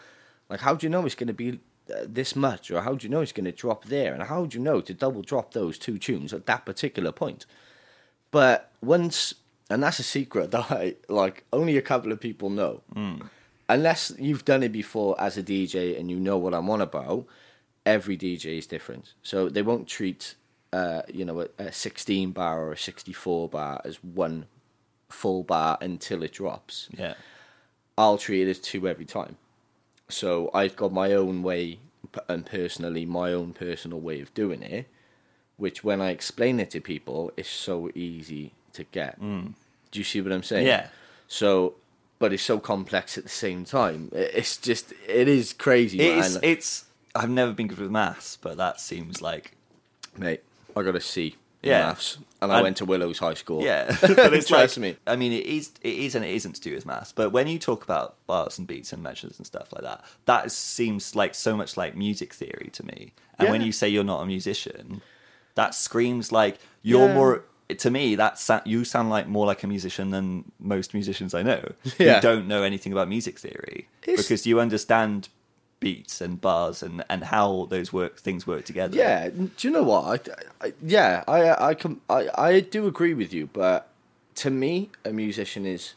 [0.49, 1.61] Like how do you know it's going to be
[1.95, 4.47] uh, this much, or how do you know it's going to drop there, and how
[4.47, 7.47] do you know to double drop those two tunes at that particular point?
[8.33, 9.35] But once
[9.71, 12.83] and that's a secret that I, like only a couple of people know.
[12.95, 13.29] Mm.
[13.69, 17.27] Unless you've done it before as a DJ and you know what I'm on about,
[17.85, 19.15] every DJ is different.
[19.23, 20.37] So they won't treat,
[20.73, 24.47] uh, you know, a, a 16 bar or a 64 bar as one
[25.09, 26.89] full bar until it drops.
[26.97, 27.15] Yeah.
[27.99, 29.37] I'll treat it as two every time.
[30.09, 31.81] So I've got my own way,
[32.29, 34.87] and personally, my own personal way of doing it,
[35.57, 39.21] which when I explain it to people, is so easy to get.
[39.21, 39.55] Mm.
[39.91, 40.67] Do you see what I'm saying?
[40.67, 40.89] Yeah.
[41.29, 41.75] So,
[42.19, 44.11] but it's so complex at the same time.
[44.13, 46.01] It's just, it is crazy.
[46.01, 46.41] It's, man.
[46.45, 46.85] it's.
[47.15, 49.57] I've never been good with maths, but that seems like
[50.17, 50.43] mate.
[50.77, 51.87] I got a C in Yeah.
[51.87, 53.63] maths, and I went to Willows High School.
[53.65, 54.97] Yeah, but it's like, me.
[55.07, 57.13] I mean, it is, it is, and it isn't to do with maths.
[57.13, 60.53] But when you talk about bars and beats and measures and stuff like that, that
[60.53, 63.13] seems like so much like music theory to me.
[63.39, 65.01] And when you say you're not a musician,
[65.55, 67.15] that screams like you're Yeah.
[67.15, 67.45] more.
[67.69, 71.43] To me, that sa- you sound like more like a musician than most musicians I
[71.43, 72.21] know Yeah.
[72.21, 75.29] don't know anything about music theory It's- because you understand
[75.81, 78.97] beats and bars and, and how those work things work together.
[78.97, 80.29] Yeah, do you know what?
[80.61, 83.89] I, I yeah, I I can I, I do agree with you, but
[84.37, 85.95] to me, a musician is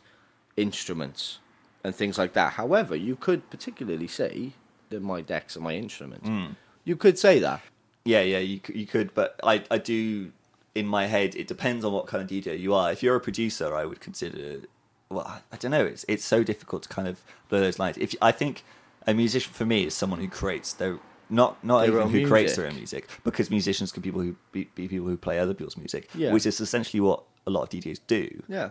[0.57, 1.39] instruments
[1.83, 2.53] and things like that.
[2.53, 4.51] However, you could particularly say
[4.89, 6.27] that my decks are my instruments.
[6.27, 6.47] Hmm.
[6.83, 7.61] You could say that.
[8.05, 10.31] Yeah, yeah, you you could, but I I do
[10.75, 11.35] in my head.
[11.35, 12.91] It depends on what kind of DJ you are.
[12.91, 14.61] If you're a producer, I would consider.
[15.09, 15.85] Well, I, I don't know.
[15.85, 17.97] It's it's so difficult to kind of blur those lines.
[17.97, 18.63] If I think
[19.07, 22.55] a musician for me is someone who creates their not not Their even who creates
[22.55, 22.73] their music.
[22.73, 26.09] own music because musicians can people who be, be people who play other people's music,
[26.15, 26.31] Yeah.
[26.33, 28.43] which is essentially what a lot of DJs do.
[28.47, 28.69] Yeah.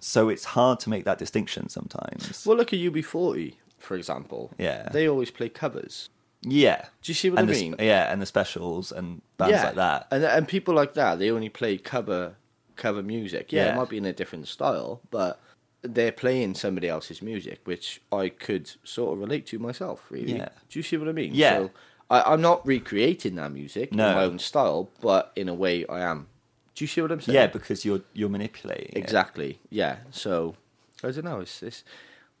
[0.00, 2.44] So it's hard to make that distinction sometimes.
[2.46, 4.52] Well, look at UB40, for example.
[4.58, 4.88] Yeah.
[4.90, 6.10] They always play covers.
[6.44, 7.76] Yeah, Do you see what and I the, mean?
[7.78, 10.06] yeah, and the specials and bands like that.
[10.10, 12.34] And and people like that, they only play cover
[12.76, 13.52] cover music.
[13.52, 13.72] Yeah, Yeah.
[13.72, 15.40] it might be in a different style, but
[15.82, 20.04] they're playing somebody else's music, which I could sort of relate to myself.
[20.10, 20.48] Really, Yeah.
[20.70, 21.30] do you see what I mean?
[21.34, 21.56] Yeah.
[21.58, 21.70] So
[22.10, 24.08] I, I'm not recreating that music No.
[24.08, 26.26] in my own style, but in a way, I am.
[26.74, 27.34] Do you see what I'm saying?
[27.36, 28.90] Yeah, because you're you're manipulating.
[28.94, 28.98] it.
[28.98, 29.60] Exactly.
[29.70, 29.96] Yeah.
[30.10, 30.56] So
[31.02, 31.40] I don't know.
[31.40, 31.84] It's it's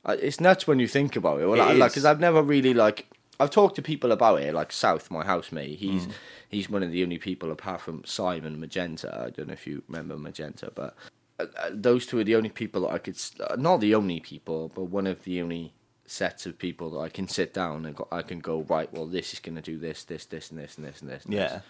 [0.04, 1.46] uh, it's nuts when you think about it.
[1.46, 3.06] Well, It I, like because I've never really like
[3.40, 4.54] I've talked to people about it.
[4.54, 5.82] Like South, my housemate, Mm.
[5.82, 6.08] he's
[6.48, 9.24] he's one of the only people apart from Simon Magenta.
[9.26, 10.94] I don't know if you remember Magenta, but
[11.40, 14.20] uh, uh, those two are the only people that I could uh, not the only
[14.20, 15.72] people, but one of the only
[16.06, 18.92] sets of people that I can sit down and go, I can go right.
[18.92, 21.24] Well, this is going to do this, this, this, and this, and this, and this.
[21.24, 21.60] and Yeah.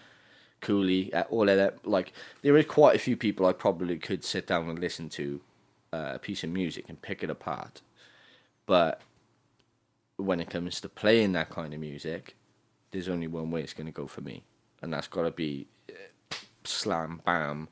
[0.61, 1.87] coolly, uh, all of that.
[1.87, 5.41] Like there is quite a few people I probably could sit down and listen to
[5.93, 7.81] uh, a piece of music and pick it apart,
[8.65, 9.01] but
[10.17, 12.35] when it comes to playing that kind of music,
[12.91, 14.43] there's only one way it's going to go for me,
[14.81, 17.67] and that's got to be uh, slam bam,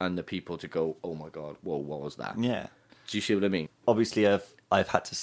[0.00, 2.36] and the people to go, oh my god, whoa, what was that?
[2.38, 2.66] Yeah.
[3.06, 3.68] Do you see what I mean?
[3.86, 5.16] obviously I've I've had to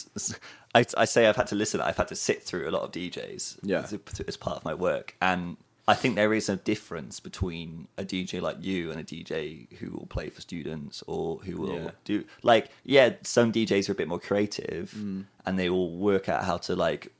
[0.74, 2.92] I, I say I've had to listen I've had to sit through a lot of
[2.92, 3.82] DJs Yeah.
[3.82, 3.94] as,
[4.28, 5.56] as part of my work and
[5.88, 9.92] I think there is a difference between a DJ like you and a DJ who
[9.92, 11.92] will play for students or who will Yeah.
[12.06, 15.26] do like yeah some DJs are a bit more creative Mm.
[15.46, 17.12] and they will work out how to like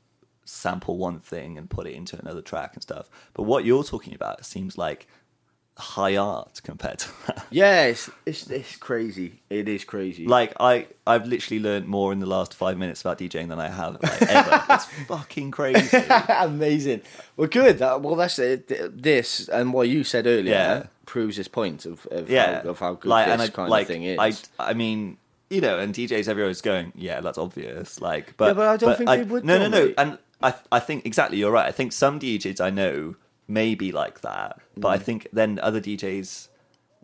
[0.44, 4.14] sample one thing and put it into another track and stuff but what you're talking
[4.14, 5.08] about seems like
[5.78, 9.40] high art compared to that Yeah, it's, it's it's crazy.
[9.50, 10.26] It is crazy.
[10.26, 13.68] like I, I've literally learned more in the last five minutes about DJing than I
[13.68, 14.64] have like, ever.
[14.70, 15.96] it's fucking crazy.
[16.28, 17.02] Amazing.
[17.36, 17.78] Well, good.
[17.78, 18.68] That, well, that's it.
[19.02, 20.86] This and what you said earlier Yeah.
[21.04, 23.82] proves this point of, of, Yeah, how, of how good like, this I, kind like,
[23.82, 24.18] of thing is.
[24.18, 25.18] I, I mean,
[25.50, 28.00] you know, and DJs everywhere is going, yeah, that's obvious.
[28.00, 29.92] Like, but Yeah, but I don't think they would, No, no, no.
[29.98, 31.36] And I, I think exactly.
[31.38, 31.66] You're right.
[31.66, 33.16] I think some DJs I know
[33.48, 34.92] may be like that, but Mm.
[34.94, 36.48] I think then other DJs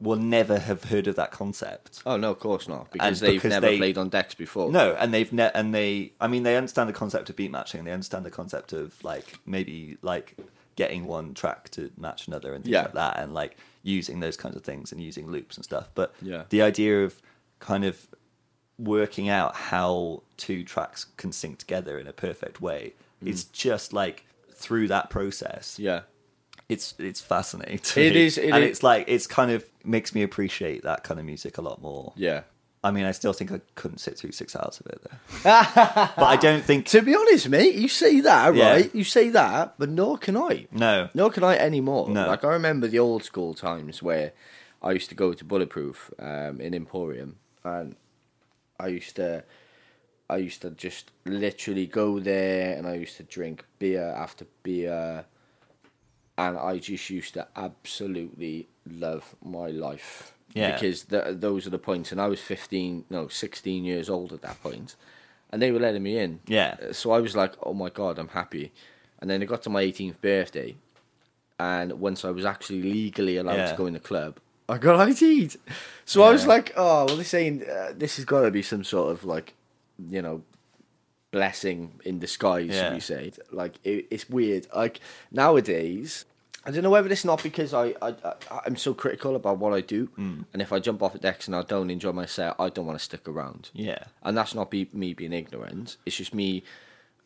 [0.01, 2.03] will never have heard of that concept.
[2.05, 4.71] oh no, of course not, because And they've because never they- played on decks before.
[4.73, 6.13] No, and they've ne- and they.
[6.21, 7.79] I mean, they understand the concept of beat matching.
[7.81, 10.37] And they understand the concept of like maybe like
[10.75, 12.83] getting one track to match another and things Yeah.
[12.83, 15.89] like that, and like using those kinds of things and using loops and stuff.
[15.95, 16.45] But Yeah.
[16.49, 17.21] the idea of
[17.61, 18.09] kind of
[18.79, 24.25] working out how two tracks can sync together in a perfect way is just like
[24.53, 25.79] through that process.
[25.79, 26.01] Yeah,
[26.73, 27.75] It's it's fascinating.
[27.77, 28.27] It me.
[28.27, 31.27] is- it and is- it's like it's kind of makes me appreciate that kind of
[31.27, 32.13] music a lot more.
[32.17, 32.43] yeah.
[32.85, 35.17] I mean, I still think I couldn't sit through six hours of it, though.
[35.45, 36.87] but I don't think.
[36.87, 38.71] To be honest, mate, you say that Yeah.
[38.73, 38.93] right.
[38.93, 40.67] You say that, but nor can I.
[40.73, 41.09] No.
[41.15, 42.09] Nor can I anymore.
[42.11, 42.27] No.
[42.27, 44.33] Like I remember the old school times where
[44.83, 47.95] I used to go to Bulletproof um, in Emporium, and
[48.81, 49.45] I used to,
[50.29, 55.25] I used to just literally go there, and I used to drink beer after beer,
[56.43, 58.69] and I just used to absolutely
[59.07, 60.33] love my life.
[60.55, 60.73] Yeah.
[60.73, 64.43] Because th- those are the points, and I was fifteen, no, sixteen years old at
[64.43, 64.97] that point,
[65.51, 66.41] and they were letting me in.
[66.47, 66.77] Yeah.
[66.83, 68.67] Uh, So I was like, "Oh my god, I'm happy."
[69.19, 70.75] And then it got to my 18th birthday,
[71.59, 73.71] and once I was actually legally allowed Yeah.
[73.71, 74.33] to go in the club,
[74.69, 75.57] I got ID'd.
[76.05, 78.85] So I was like, "Oh, well, they're saying uh, this has got to be some
[78.85, 79.55] sort of like,
[80.17, 80.43] you know,
[81.31, 82.83] blessing in disguise." Yeah.
[82.85, 83.33] Should we say?
[83.51, 84.67] Like it, it's weird.
[84.75, 85.01] Like
[85.31, 86.25] nowadays.
[86.65, 88.35] I don't know whether it's not because I, I, I
[88.67, 90.43] I'm so critical about what I do, Hmm.
[90.53, 92.87] and if I jump off a decks and I don't enjoy my set, I don't
[92.87, 94.05] want to stick around Yeah.
[94.23, 95.97] and that's not be, me being ignorant.
[96.07, 96.63] It's just me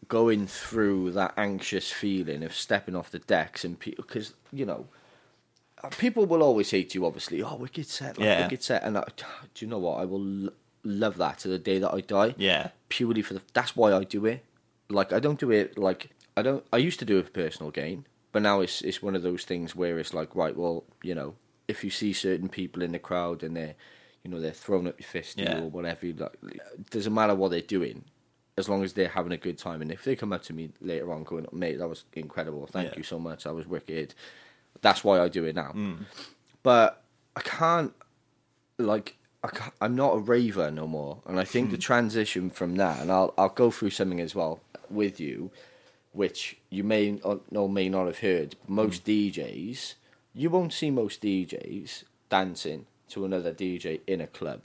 [0.08, 4.86] going through that anxious feeling of stepping off the decks and people because you know
[5.82, 8.42] uh, people will always say to you, obviously, "Oh, wicked set, like, Yeah.
[8.44, 9.04] wicked set," and I,
[9.54, 9.98] do you know what?
[10.00, 10.52] I will l-
[10.84, 12.34] love that to the day that I die.
[12.38, 12.68] Yeah.
[12.88, 13.42] purely for the.
[13.52, 14.44] That's why I do it.
[14.88, 16.64] Like I don't do it like I don't.
[16.72, 19.44] I used to do it for personal gain, but now it's it's one of those
[19.44, 21.34] things where it's like, right, well, you know,
[21.68, 23.74] if you see certain people in the crowd and they're,
[24.22, 25.60] you know, they're throwing up your fist Yeah.
[25.60, 28.04] or whatever, you like, it doesn't matter what they're doing,
[28.58, 29.80] as long as they're having a good time.
[29.80, 32.90] And if they come up to me later on, going, mate, that was incredible, thank
[32.90, 32.98] Yeah.
[32.98, 34.14] you so much, that was wicked.
[34.82, 35.72] That's why I do it now.
[35.74, 36.04] Mm.
[36.62, 37.02] But
[37.36, 37.94] I can't,
[38.78, 41.22] like, I can't, I'm not a raver no more.
[41.26, 44.60] And I think the transition from that, and I'll I'll go through something as well
[44.90, 45.50] with you,
[46.16, 48.56] which you may or may not have heard.
[48.66, 49.10] Most Hmm.
[49.10, 49.94] DJs,
[50.34, 54.64] you won't see most DJs dancing to another DJ in a club.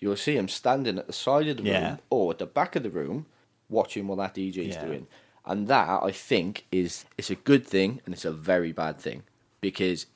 [0.00, 1.90] You'll see them standing at the side of the Yeah.
[1.90, 3.26] room or at the back of the room,
[3.68, 4.84] watching what that DJ's Yeah.
[4.86, 5.06] doing.
[5.46, 9.22] And that I think is it's a good thing and it's a very bad thing
[9.60, 10.06] because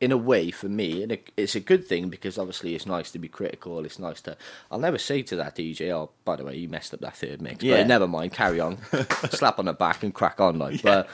[0.00, 3.18] in a way for me and it's a good thing because obviously it's nice to
[3.18, 4.36] be critical it's nice to
[4.70, 7.42] i'll never say to that dj oh by the way you messed up that third
[7.42, 7.78] mix Yeah.
[7.78, 8.78] but never mind carry on
[9.30, 11.08] slap on the back and crack on like but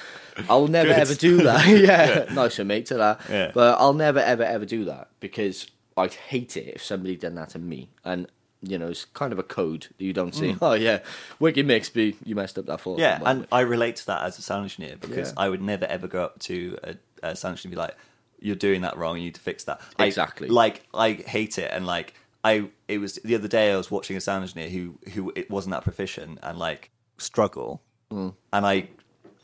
[0.50, 0.98] i'll never Good.
[0.98, 1.66] ever do that
[2.28, 3.52] yeah nice of mate to that Yeah.
[3.54, 5.66] but i'll never ever ever do that because
[5.96, 8.26] i'd hate it if somebody done that to me and
[8.66, 10.56] you know, it's kind of a code that you don't say.
[10.62, 11.00] Oh yeah,
[11.38, 12.96] wicked mix, B, you messed up that fourth.
[12.96, 13.02] Mm.
[13.02, 15.34] Yeah, and I relate to that as a sound engineer because Yeah.
[15.42, 17.96] I would never ever go up to a, a sound engineer and be like,
[18.44, 19.16] "You're doing that wrong.
[19.18, 20.48] You need to fix that." I- Exactly.
[20.48, 24.16] like I hate it, and like I, it was the other day I was watching
[24.16, 28.34] a sound engineer who who it wasn't that proficient and like struggle, Mm.
[28.52, 28.88] and I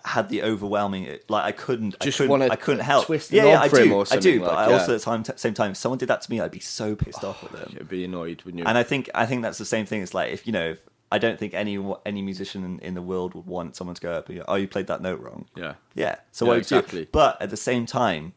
[0.04, 3.06] had the overwhelming like I couldn't Just I couldn't, I couldn't help.
[3.06, 4.72] twist the yeah, yeah, I do, I do, but like, I yeah.
[4.78, 6.94] also at the time, same time, if someone did that to me, I'd be so
[6.96, 7.70] pissed off with them.
[7.78, 8.64] You'd be annoyed when you.
[8.64, 10.02] And I think I think that's the same thing.
[10.02, 10.78] It's like if you know, if,
[11.12, 14.12] I don't think any any musician in, in the world would want someone to go
[14.12, 16.16] up and go, "Oh, you played that note wrong." yeah, Yeah.
[16.32, 16.76] So Yeah, what you do?
[16.78, 17.08] exactly.
[17.12, 18.32] But at the same time,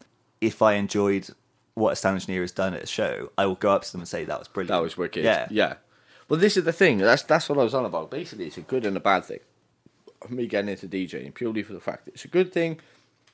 [0.46, 1.30] if I enjoyed
[1.76, 4.02] what a sound engineer has done at a show, I will go up to them
[4.02, 4.70] and say that was brilliant.
[4.70, 5.24] That was wicked.
[5.24, 5.48] Yeah.
[5.50, 5.76] yeah.
[6.30, 6.98] Well, this is the thing.
[7.00, 8.12] That's that's what I was on about.
[8.12, 9.40] Basically, it's a good and a bad thing.
[10.30, 12.80] Me getting into DJing purely for the fact that it's a good thing.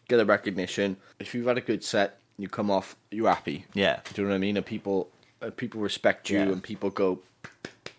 [0.07, 0.97] Get a recognition.
[1.19, 3.65] If you've had a good set, you come off, you're happy.
[3.73, 3.99] Yeah.
[4.13, 4.57] Do you know what I mean?
[4.57, 5.09] And people,
[5.41, 6.45] uh, people respect you, Yeah.
[6.45, 7.19] and people go,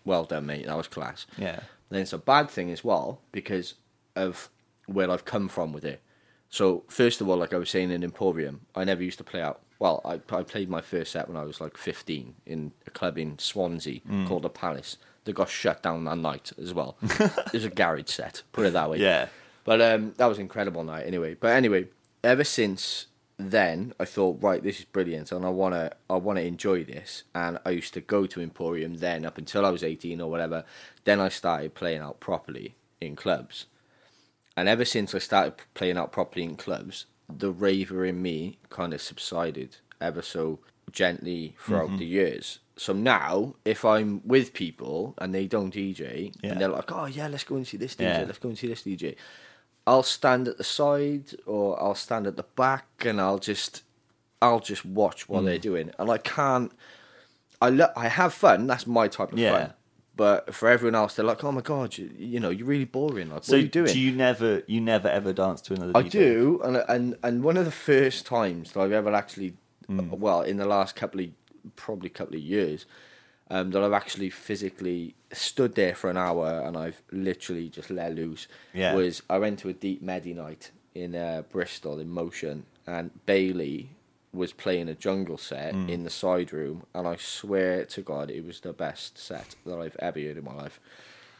[0.03, 0.65] "Well done, mate.
[0.65, 1.61] That was class." Yeah.
[1.89, 3.75] Then it's a bad thing as well because
[4.15, 4.49] of
[4.87, 6.01] where I've come from with it.
[6.51, 9.41] So first of all, like I was saying in Emporium, I never used to play
[9.41, 9.61] out.
[9.79, 13.17] Well, I, I played my first set when I was like 15 in a club
[13.17, 14.27] in Swansea Mm.
[14.27, 14.97] called the Palace.
[15.23, 16.97] That got shut down that night as well.
[17.01, 18.97] it was a garage set, put it that way.
[18.97, 19.27] Yeah.
[19.63, 21.35] But um, that was an incredible night anyway.
[21.39, 21.87] But anyway,
[22.23, 23.05] ever since
[23.37, 27.23] then, I thought, right, this is brilliant, and I wanna, I wanna enjoy this.
[27.35, 30.63] And I used to go to Emporium then up until I was eighteen or whatever.
[31.05, 33.67] Then I started playing out properly in clubs,
[34.61, 38.93] and ever since I started playing out properly in clubs, the raver in me kind
[38.93, 40.59] of subsided ever so
[40.91, 41.97] gently throughout Mm-hmm.
[41.97, 42.59] the years.
[42.77, 46.51] So now, if I'm with people and they don't DJ, Yeah.
[46.51, 48.25] and they're like, "Oh yeah, let's go and see this DJ, Yeah.
[48.27, 49.15] let's go and see this DJ,"
[49.87, 53.81] I'll stand at the side or I'll stand at the back and I'll just
[54.43, 55.45] I'll just watch what Mm.
[55.45, 55.91] they're doing.
[55.97, 56.71] And I can't
[57.61, 59.51] I lo- I have fun, that's my type of Yeah.
[59.57, 59.73] fun.
[60.21, 63.29] But for everyone else they're like, "Oh my god, you, you know, you're really boring.
[63.31, 65.93] Like, So what are you doing?" do you never you never ever dance to another?
[65.95, 66.11] I DJ?
[66.11, 69.53] do, and and and one of the first times that I've ever actually,
[69.87, 70.11] Hmm.
[70.25, 71.29] well, in the last couple of
[71.75, 72.85] probably couple of years,
[73.49, 78.13] um, that I've actually physically stood there for an hour and I've literally just let
[78.15, 78.47] loose.
[78.75, 78.93] Yeah.
[78.93, 83.89] Was I went to a deep medi night in uh, Bristol in Motion, and Bailey
[84.33, 85.89] was playing a jungle set Hmm.
[85.89, 89.77] in the side room, and I swear to God, it was the best set that
[89.77, 90.79] I've ever heard in my life.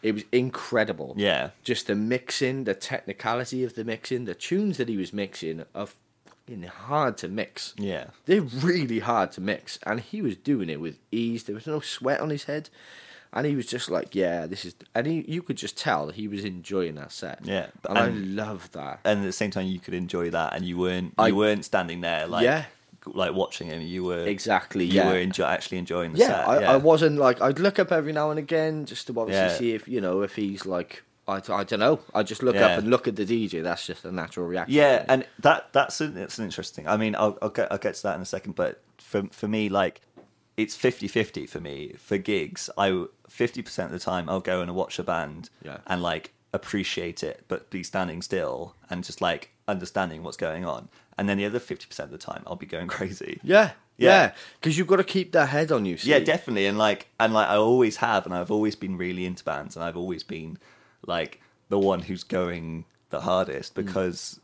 [0.04, 1.52] It was incredible Yeah.
[1.64, 5.88] just the mixing, the technicality of the mixing, the tunes that he was mixing are
[6.26, 7.74] fucking hard to mix.
[7.78, 8.08] Yeah.
[8.26, 11.44] They're really hard to mix, and he was doing it with ease.
[11.46, 12.70] There was no sweat on his head.
[13.34, 16.28] and he was just like, "Yeah, this is," and he, you could just tell he
[16.28, 17.40] was enjoying that set.
[17.46, 19.00] Yeah, and, and I love that.
[19.06, 21.64] And at the same time, you could enjoy that, and you weren't you I, weren't
[21.64, 22.66] standing there like yeah.
[23.06, 23.82] Like watching him.
[23.82, 25.10] You were exactly you yeah.
[25.12, 26.48] were enjoy, actually enjoying the yeah, set.
[26.48, 29.34] I, yeah, I wasn't like I'd look up every now and again just to obviously
[29.44, 29.58] yeah.
[29.58, 32.00] see if you know if he's like I, I don't know.
[32.14, 32.68] I just look yeah.
[32.68, 33.64] up and look at the DJ.
[33.64, 34.76] That's just a natural reaction.
[34.76, 36.88] Yeah, and that that's an, it's an interesting.
[36.88, 38.56] I mean, I'll, I'll get I'll get to that in a second.
[38.56, 40.02] But for for me, like
[40.58, 42.70] it's 50-50 for me for gigs.
[42.78, 45.78] I fifty percent of the time I'll go and watch a band yeah.
[45.88, 50.90] and like appreciate it, but be standing still and just like understanding what's going on.
[51.22, 53.40] And then the other fifty percent of the time I'll be going crazy.
[53.44, 55.96] Yeah, yeah, because you've got to keep that head on you.
[55.96, 56.10] See?
[56.10, 56.66] Yeah, definitely.
[56.66, 59.86] And like and like I always have, and I've always been really into bands, and
[59.86, 60.58] I've always been
[61.06, 63.86] like the one who's going the hardest mm.
[63.86, 64.40] because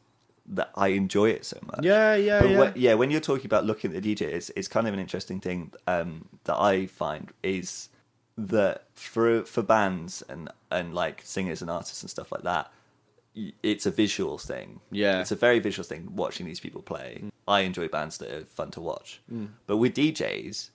[0.52, 0.58] mm.
[0.58, 1.84] that I enjoy it so much.
[1.84, 2.60] Yeah, yeah, but yeah.
[2.60, 5.00] When, yeah, when you're talking about looking at the DJ, it's it's kind of an
[5.00, 7.90] interesting thing um, that I find is
[8.38, 12.72] that for for bands and and like singers and artists and stuff like that,
[13.64, 14.80] it's a visual thing.
[14.92, 16.16] Yeah, it's a very visual thing.
[16.16, 17.32] Watching these people play, mm.
[17.48, 19.22] I enjoy bands that are fun to watch.
[19.32, 19.50] Mm.
[19.66, 20.70] But with DJs,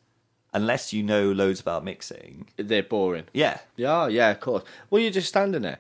[0.53, 3.25] unless you know loads about mixing, they're boring.
[3.33, 4.65] Yeah, yeah, yeah, of course.
[4.91, 5.79] Well, you're just standing there.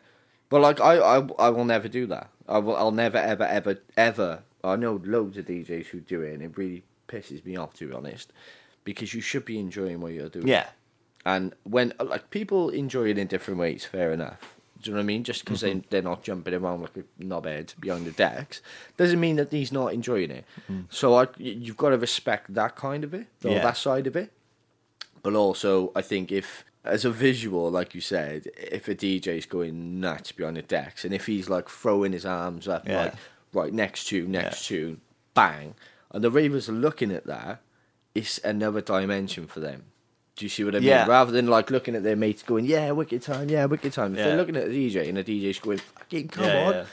[0.48, 2.28] But like I, I, I will never do that.
[2.48, 4.42] I will, I'll never, ever, ever, ever.
[4.64, 7.88] I know loads of DJs who do it, and it really pisses me off to
[7.88, 8.32] be honest,
[8.84, 10.48] because you should be enjoying what you're doing.
[10.48, 10.68] Yeah.
[11.24, 14.56] And when like people enjoy it in different ways, fair enough.
[14.82, 15.24] Do you know what I mean?
[15.24, 15.80] Just because mm-hmm.
[15.80, 18.60] they they're not jumping around like a knobhead behind the decks
[18.96, 20.44] doesn't mean that he's not enjoying it.
[20.70, 20.86] Mm.
[20.90, 23.62] So I, you've got to respect that kind of it, or yeah.
[23.62, 24.32] that side of it.
[25.22, 30.00] But also, I think if as a visual, like you said, if a DJ's going
[30.00, 33.04] nuts behind the decks, and if he's like throwing his arms up, yeah.
[33.04, 33.14] like
[33.52, 34.76] right next tune, next yeah.
[34.76, 35.00] tune,
[35.34, 35.74] bang,
[36.10, 37.60] and the ravers are looking at that,
[38.14, 39.84] it's another dimension for them.
[40.36, 40.88] Do you see what I mean?
[40.88, 41.06] Yeah.
[41.06, 44.18] Rather than like looking at their mates going, "Yeah, wicked time, yeah, wicked time." If
[44.18, 44.24] yeah.
[44.26, 46.86] they're looking at a DJ and the DJ's going, "Fucking come on,"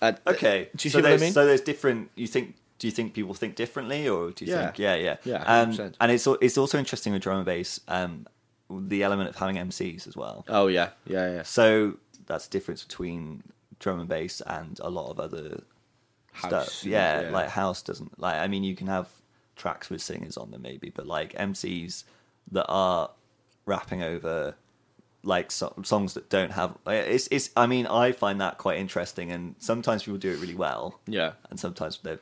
[0.00, 0.68] uh, okay.
[0.74, 1.32] Do you so see what I mean?
[1.32, 2.10] So there's different.
[2.14, 4.64] You think do you think people think differently, or do you yeah.
[4.64, 5.42] think yeah, yeah, yeah?
[5.44, 7.78] Um, and it's it's also interesting with drum and bass.
[7.86, 8.26] Um,
[8.68, 10.44] the element of having MCs as well.
[10.48, 11.42] Oh yeah, yeah, yeah.
[11.44, 13.44] So that's the difference between
[13.78, 15.62] drum and bass and a lot of other
[16.32, 16.84] house, stuff.
[16.84, 18.34] Yeah, yeah, like house doesn't like.
[18.34, 19.08] I mean, you can have
[19.54, 22.02] tracks with singers on them maybe, but like MCs
[22.52, 23.10] that are
[23.66, 24.54] rapping over
[25.24, 29.30] like so- songs that don't have it's it's I mean I find that quite interesting
[29.30, 32.18] and sometimes people do it really well yeah and sometimes they're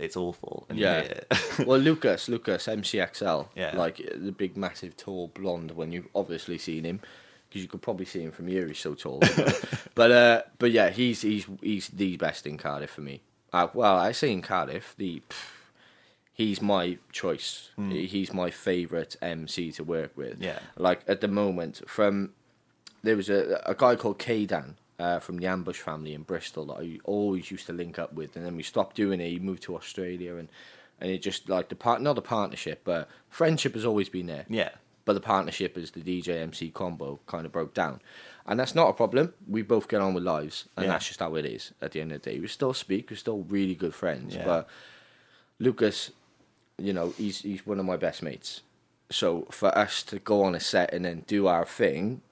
[0.00, 0.66] it's awful.
[0.72, 1.20] yeah.
[1.66, 3.76] well, Lucas, Lucas, MCXL, yeah.
[3.76, 5.72] like the big, massive, tall blonde.
[5.72, 7.00] When you've obviously seen him,
[7.48, 8.66] because you could probably see him from here.
[8.66, 9.20] He's so tall.
[9.94, 13.22] but uh, but yeah, he's he's he's the best in Cardiff for me.
[13.52, 15.46] Uh, well, I say in Cardiff, the pff,
[16.34, 17.70] he's my choice.
[17.78, 18.06] Mm.
[18.06, 20.42] He's my favourite MC to work with.
[20.42, 20.58] Yeah.
[20.76, 22.34] Like at the moment, from
[23.02, 26.80] there was a a guy called Kaydan uh, from the Ambush family in Bristol that
[26.80, 29.30] I always used to link up with, and then we stopped doing it.
[29.30, 30.48] He moved to Australia, and
[31.00, 34.44] and it just like the part, not the partnership, but friendship has always been there.
[34.48, 34.70] Yeah.
[35.06, 38.00] But the partnership as the DJ MC combo kind of broke down,
[38.46, 39.34] and that's not a problem.
[39.46, 40.92] We both get on with lives, and yeah.
[40.92, 41.72] that's just how it is.
[41.82, 43.10] At the end of the day, we still speak.
[43.10, 44.34] We're still really good friends.
[44.34, 44.44] Yeah.
[44.44, 44.68] But
[45.58, 46.10] Lucas,
[46.78, 48.62] you know, he's he's one of my best mates.
[49.10, 52.22] So for us to go on a set and then do our thing,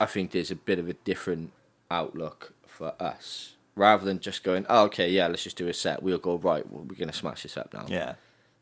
[0.00, 1.52] I think there's a bit of a different
[1.90, 6.02] outlook for us rather than just going, oh, okay, yeah, let's just do a set.
[6.02, 6.68] We'll go right.
[6.70, 7.86] Well, we're gonna smash this up now.
[7.88, 8.14] Yeah.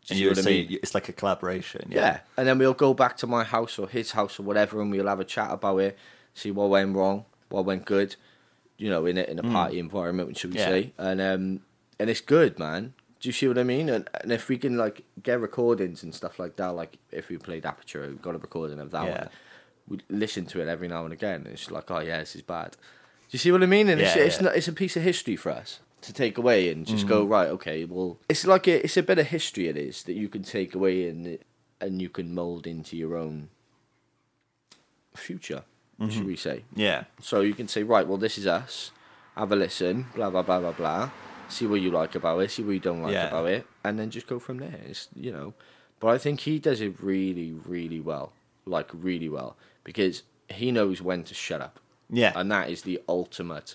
[0.08, 0.78] and you would say I mean?
[0.82, 1.88] it's like a collaboration.
[1.90, 2.00] Yeah.
[2.00, 2.20] yeah.
[2.36, 5.06] And then we'll go back to my house or his house or whatever, and we'll
[5.06, 5.98] have a chat about it,
[6.34, 8.16] see what went wrong, what went good.
[8.76, 9.52] You know, in a in a mm.
[9.52, 10.68] party environment, should we yeah.
[10.68, 10.92] say?
[10.96, 11.60] And um,
[11.98, 12.94] and it's good, man.
[13.20, 13.88] Do you see what I mean?
[13.90, 17.36] And, and if we can like get recordings and stuff like that, like if we
[17.36, 19.10] played Aperture, we got a recording of that yeah.
[19.10, 19.28] one.
[19.88, 21.42] We listen to it every now and again.
[21.44, 22.78] And it's like, oh yeah, this is bad Do
[23.32, 23.88] you see what I mean?
[23.90, 24.22] And yeah, it's, yeah.
[24.22, 27.14] it's not it's a piece of history for us to take away and just mm-hmm.
[27.14, 27.48] go right.
[27.48, 29.68] Okay, well, it's like a, it's a bit of history.
[29.68, 31.38] It is that you can take away and
[31.80, 33.50] and you can mold into your own
[35.14, 35.64] future.
[36.00, 36.10] Mm-hmm.
[36.10, 36.64] Should we say?
[36.74, 37.04] Yeah.
[37.20, 38.06] So you can say right.
[38.06, 38.92] Well, this is us.
[39.36, 40.06] Have a listen.
[40.14, 41.10] Blah blah blah blah blah.
[41.50, 42.50] See what you like about it.
[42.50, 43.28] See what you don't like yeah.
[43.28, 44.80] about it, and then just go from there.
[44.86, 45.54] It's you know.
[45.98, 48.32] But I think he does it really, really well.
[48.64, 51.80] Like really well because he knows when to shut up.
[52.08, 52.32] Yeah.
[52.34, 53.74] And that is the ultimate,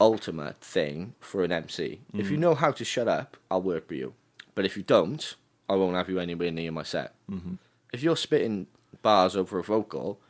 [0.00, 2.00] ultimate thing for an MC.
[2.12, 2.20] Mm.
[2.20, 2.40] If you mm.
[2.40, 4.14] know how to shut up, I'll work with you.
[4.54, 5.34] But if you don't,
[5.68, 7.14] I won't have you anywhere near my set.
[7.30, 7.54] Mm-hmm.
[7.92, 8.66] If you're spitting
[9.02, 10.20] bars over a vocal,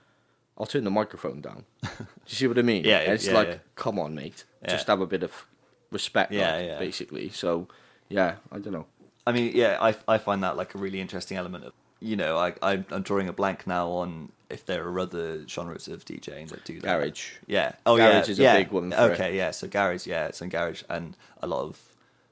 [0.59, 1.65] I'll turn the microphone down.
[1.83, 1.89] Do
[2.27, 2.85] you see what I mean?
[2.85, 3.57] yeah, it's yeah, like, yeah.
[3.75, 4.45] come on, mate.
[4.69, 5.47] Just have a bit of
[5.91, 6.79] respect, yeah, like, yeah.
[6.79, 7.31] basically.
[7.31, 7.69] So,
[8.09, 8.87] yeah, I don't know.
[9.27, 12.39] I mean, yeah, I, I find that like a really interesting element of you know,
[12.39, 16.49] I, I I'm drawing a blank now on if there are other genres of DJing
[16.49, 16.99] that do that.
[16.99, 17.33] Garage.
[17.47, 17.73] Yeah.
[17.87, 18.33] Oh Garage yeah.
[18.33, 18.57] is a yeah.
[18.57, 19.37] big one Okay.
[19.37, 19.53] Yeah.
[19.53, 20.07] So garage.
[20.07, 20.27] Yeah.
[20.27, 21.81] It's in garage and a lot of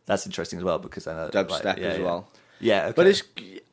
[0.07, 2.05] that's interesting as well because then uh, Dubstep like, yeah, as yeah.
[2.05, 2.29] well.
[2.61, 2.85] Yeah.
[2.87, 2.93] Okay.
[2.97, 3.23] But it's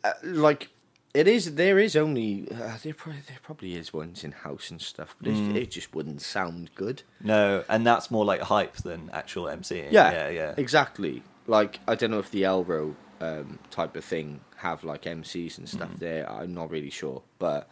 [0.04, 0.70] uh, like
[1.16, 1.56] it is.
[1.56, 5.32] There is only uh, there probably there probably is ones in house and stuff, but
[5.34, 5.56] Mm.
[5.56, 7.04] it just wouldn't sound good.
[7.22, 9.92] no, and that's more like hype than actual MCing.
[9.92, 10.30] Yeah, Yeah.
[10.30, 10.54] Yeah.
[10.58, 11.24] exactly.
[11.48, 15.68] Like I don't know if the Elrow um, type of thing have like MCs and
[15.70, 16.30] stuff there.
[16.32, 17.70] I'm not really sure, but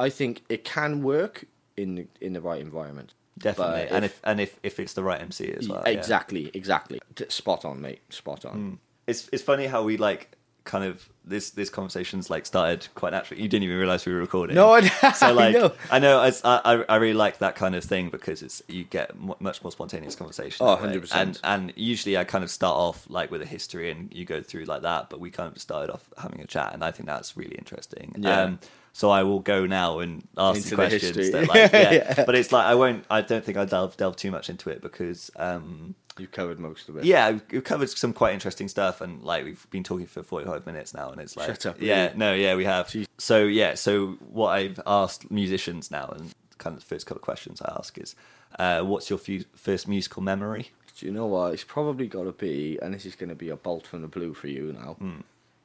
[0.00, 1.44] I think it can work
[1.76, 3.14] in the, in the right environment.
[3.38, 3.86] Definitely.
[3.88, 5.82] But and if and if if it's the right MC as well.
[5.86, 5.92] yeah.
[5.92, 8.78] exactly, exactly, spot on, mate, spot on.
[9.06, 13.42] it's it's funny how we like kind of this this conversation's like started quite naturally.
[13.42, 14.56] You didn't even realize we were recording.
[14.56, 15.72] No, I, so I like know.
[15.90, 19.10] I know I I I really like that kind of thing because it's you get
[19.10, 20.66] m- much more spontaneous conversation.
[20.66, 21.10] Oh, 100%.
[21.14, 24.42] And and usually I kind of start off like with a history and you go
[24.42, 27.06] through like that, but we kind of started off having a chat, and I think
[27.06, 28.14] that's really interesting.
[28.18, 28.42] Yeah.
[28.42, 28.58] Um,
[28.92, 31.16] so I will go now and ask Into the the questions.
[31.16, 31.30] history.
[31.46, 31.92] that, like, yeah.
[32.16, 32.24] Yeah.
[32.26, 33.04] But it's like I won't.
[33.10, 36.90] I don't think I delve delve too much into it because um, You've covered most
[36.90, 37.04] of it.
[37.04, 40.66] yeah, we've- we've covered some quite interesting stuff, and like we've been talking for forty-five
[40.66, 42.18] minutes now, and it's like, Shut up, yeah, really?
[42.18, 42.86] no, yeah, we have.
[42.88, 43.06] Jeez.
[43.18, 47.22] So yeah, so what I've asked musicians now, and kind of the first couple of
[47.24, 48.14] questions I ask is,
[48.58, 50.70] uh, what's your fu- first musical memory?
[50.98, 51.54] Do you know what?
[51.54, 54.06] It's probably got to be, and this is going to be a bolt from the
[54.08, 54.96] blue for you now.
[54.98, 55.20] Hmm.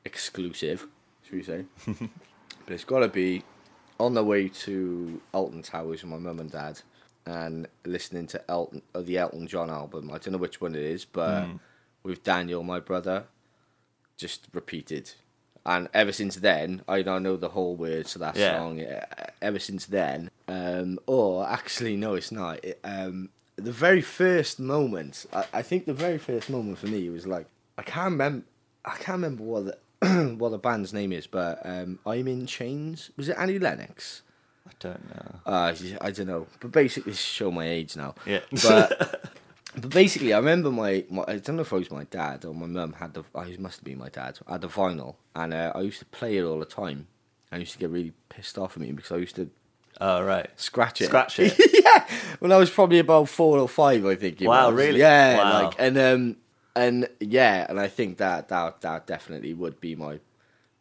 [0.05, 0.87] Exclusive,
[1.25, 1.65] should we say?
[2.67, 3.43] but it's got to be
[3.99, 6.81] on the way to Alton Towers with my mum and dad,
[7.25, 10.11] and listening to Elton, uh, the Elton John album.
[10.11, 11.55] I don't know which one it is, but Hmm.
[12.03, 13.23] with Daniel, my brother,
[14.17, 15.13] just repeated.
[15.65, 18.51] And ever since then, I now know the whole words to that Yeah.
[18.57, 18.85] song.
[19.41, 22.63] Ever since then, um, or actually, no, it's not.
[22.63, 27.09] It, um, the very first moment, I, I think the very first moment for me
[27.09, 27.47] was like
[27.77, 28.45] I can't remember.
[28.85, 29.77] I can't remember what the
[30.37, 33.11] what the band's name is, but um, I'm in Chains.
[33.17, 34.21] Was it Annie Lennox?
[34.67, 35.39] I don't know.
[35.45, 38.15] Uh, I don't know, but basically, show my age now.
[38.25, 38.41] Yeah.
[38.51, 39.31] But
[39.75, 42.53] but basically, I remember my, my I don't know if it was my dad or
[42.53, 43.23] my mum had the.
[43.33, 44.37] Oh, it must have been my dad.
[44.47, 47.07] Had the vinyl, and uh, I used to play it all the time.
[47.51, 49.49] I used to get really pissed off at me because I used to
[49.99, 51.05] Oh right, scratch it.
[51.05, 51.55] Scratch it.
[51.83, 52.05] yeah.
[52.39, 54.39] When I was probably about four or five, I think.
[54.41, 54.75] Wow, was.
[54.75, 54.99] really?
[54.99, 55.37] Yeah.
[55.37, 55.63] Wow.
[55.63, 56.35] Like and um
[56.79, 60.19] and yeah, and I think that that that definitely would be my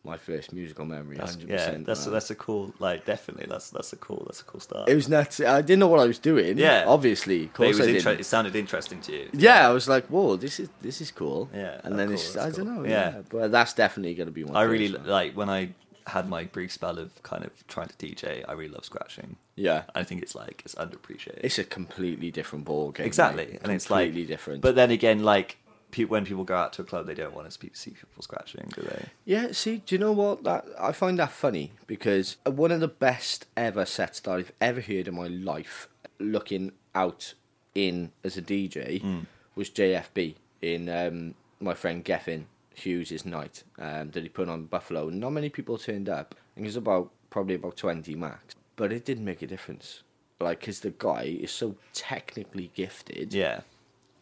[0.04, 1.16] my first musical memory.
[1.16, 1.86] That's- Hundred yeah, percent.
[1.86, 4.88] that's that's a cool like definitely that's that's a cool that's a cool start.
[4.88, 5.40] It was nuts.
[5.40, 6.58] I didn't know what I was doing.
[6.58, 6.84] Yeah.
[6.86, 9.28] obviously, of it course was I inter- it sounded interesting to you.
[9.32, 12.36] Yeah, I was like, "Whoa, this is this is cool." Yeah, and then cool, it's
[12.36, 12.84] I don't know.
[12.84, 12.90] Yeah.
[13.16, 13.22] Yeah.
[13.28, 14.56] but that's definitely going to be one.
[14.56, 15.70] I really like when I
[16.06, 18.44] had my brief spell of kind of trying to DJ.
[18.48, 19.36] I really love scratching.
[19.56, 21.40] Yeah, I think it's like it's underappreciated.
[21.42, 23.06] it's a completely different ball game.
[23.06, 23.60] exactly, mate.
[23.64, 24.60] and it's like completely different.
[24.62, 25.56] But then again, like
[26.04, 28.82] when people go out to a club, they don't want to see people scratching, do
[28.82, 29.06] they?
[29.24, 30.44] Yeah, see, do you know what?
[30.44, 34.80] That I find that funny because one of the best ever sets that I've ever
[34.80, 35.88] heard in my life,
[36.18, 37.34] looking out
[37.74, 39.20] in as a DJ, Hmm.
[39.54, 42.44] was JFB in um, my friend Geffin
[42.74, 45.08] Hughes' night um, that he put on Buffalo.
[45.08, 46.34] Not many people turned up.
[46.34, 50.02] I think it was about probably about twenty max, but it didn't make a difference.
[50.38, 53.32] Like, because the guy is so technically gifted.
[53.32, 53.60] Yeah,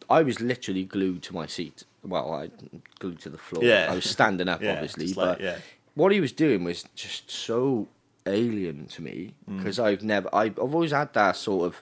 [0.09, 1.83] I was literally glued to my seat.
[2.03, 2.49] Well, I
[2.99, 3.63] glued to the floor.
[3.63, 3.87] Yeah.
[3.91, 5.57] I was standing up, Yeah, obviously, but like- yeah.
[5.95, 7.87] what he was doing was just so
[8.27, 9.57] alien to me Mm.
[9.57, 11.81] because I've never, I've, I've always had that sort of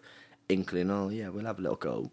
[0.50, 0.90] inkling.
[0.92, 2.12] Oh yeah, we'll have a little go,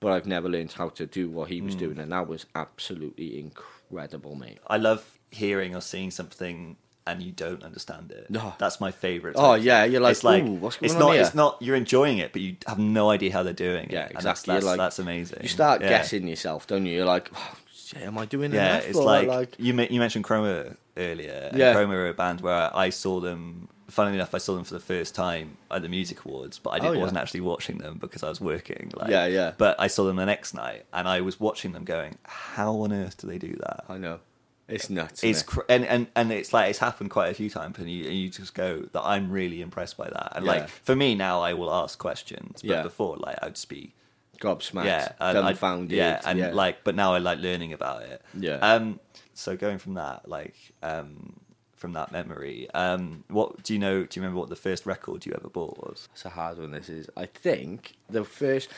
[0.00, 1.64] but I've never learned how to do what he Mm.
[1.66, 4.58] was doing, and that was absolutely incredible, mate.
[4.66, 6.76] I love hearing or seeing something
[7.06, 8.30] and you don't understand it.
[8.30, 8.54] No.
[8.58, 9.34] That's my favorite.
[9.38, 11.12] Oh, yeah, you're like, it's like "Ooh, what's it's on not.
[11.14, 11.60] here?" It's not.
[11.60, 14.12] You're enjoying it, but you have no idea how they're doing Yeah, it.
[14.14, 14.52] and that's- exactly.
[14.54, 15.38] You're That's, like- that's amazing.
[15.42, 15.88] You start Yeah.
[15.88, 16.94] guessing yourself, don't you?
[16.96, 18.88] You're like, oh, shit, am I doing Yeah, enough?
[18.88, 21.48] it's Or, like, you you mentioned Chroma earlier.
[21.50, 21.74] and Yeah.
[21.74, 23.68] Chroma are a band where I saw them.
[23.88, 26.78] Funnily enough, I saw them for the first time at the Music Awards, but I
[26.78, 27.00] didn't, Oh, yeah.
[27.02, 28.90] wasn't actually watching them because I was working.
[28.96, 29.52] Like, Yeah, yeah.
[29.58, 32.92] But I saw them the next night, and I was watching them, going, "How on
[32.94, 34.20] earth do they do that?" I know,
[34.68, 35.22] it's nuts.
[35.24, 38.06] It's cr- and, and and it's like it's happened quite a few times, and you
[38.08, 40.32] and you just go that I'm really impressed by that.
[40.36, 40.52] And Yeah.
[40.52, 42.82] like for me now, I will ask questions, but Yeah.
[42.82, 43.92] before like I'd just be
[44.40, 45.96] gobsmacked, yeah, and dumbfounded.
[45.96, 48.22] yeah, and like, but now I like learning about it.
[48.34, 48.56] Yeah.
[48.56, 48.98] Um.
[49.34, 51.40] So going from that, like, um,
[51.74, 54.04] from that memory, um, what do you know?
[54.04, 56.08] Do you remember what the first record you ever bought was?
[56.12, 56.70] It's a hard one.
[56.72, 57.08] This is.
[57.16, 58.68] I think the first.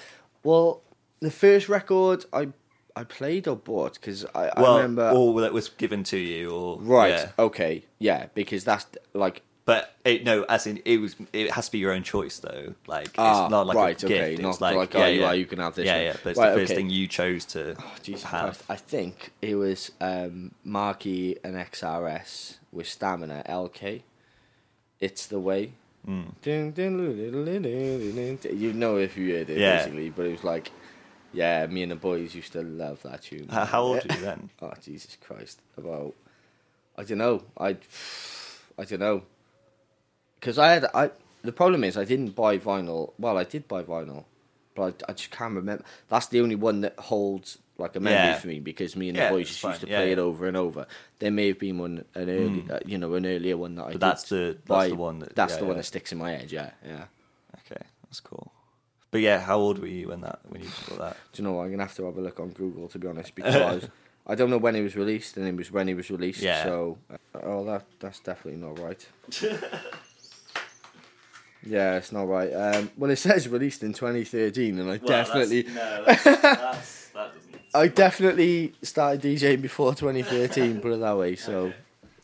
[0.42, 0.82] Well,
[1.20, 2.48] the first record I
[2.96, 5.10] I played or bought because I, I remember.
[5.10, 7.10] or that was given to you, or right.
[7.10, 7.30] yeah.
[7.38, 7.84] Okay.
[7.98, 8.26] Yeah.
[8.34, 9.42] Because that's like.
[9.66, 11.16] But it, no, as in it was.
[11.32, 12.74] It has to be your own choice, though.
[12.86, 14.42] Like it's Ah, not like right, a okay, gift.
[14.42, 15.26] not it's like, like, yeah, oh, you yeah.
[15.28, 16.04] are, you can have this Yeah, one.
[16.04, 16.16] yeah.
[16.22, 16.76] But it's Right, the first okay.
[16.76, 18.44] thing you chose to Jesus have.
[18.44, 18.62] Christ.
[18.68, 24.02] I think it was um, Marky and XRS with Stamina LK.
[25.00, 25.72] It's the way.
[26.06, 26.34] Mm.
[26.44, 26.72] You
[28.74, 29.78] know if you heard it Yeah.
[29.78, 30.70] basically, but it was like,
[31.34, 33.48] yeah, me and the boys used to love that tune.
[33.48, 34.50] How, how old were you then?
[34.62, 35.60] Oh Jesus Christ!
[35.76, 36.14] About
[36.96, 37.42] I don't know.
[37.58, 37.76] I
[38.78, 39.22] I don't know
[40.40, 41.10] because I had I.
[41.42, 43.12] The problem is I didn't buy vinyl.
[43.18, 44.24] Well, I did buy vinyl,
[44.74, 45.84] but I, I just can't remember.
[46.08, 48.38] That's the only one that holds like a memory Yeah.
[48.38, 49.88] for me because me and Yeah, the boys just used to.
[49.88, 50.86] Yeah, play it over and over.
[51.18, 53.86] There may have been one an early, uh, you know, an earlier one that I.
[53.86, 54.88] But did that's the- that's buy.
[54.88, 56.50] the one that- that's the one that sticks in my head.
[56.52, 57.04] Yeah, yeah.
[57.70, 58.52] Okay, that's cool.
[59.14, 61.16] But yeah, how old were you when that when you got that?
[61.32, 61.62] Do you know what?
[61.62, 63.88] I'm gonna have to have a look on Google to be honest because
[64.26, 66.40] I don't know when he was released and it was when he was released.
[66.40, 66.64] Yeah.
[66.64, 69.06] So, uh, oh, that that's definitely not right.
[71.64, 72.52] yeah, it's not right.
[72.52, 77.60] Um, well, it says released in 2013, and I definitely, no, that's, that's, that doesn't.
[77.72, 80.80] I definitely started DJing before 2013.
[80.80, 81.36] put it that way.
[81.36, 81.72] So,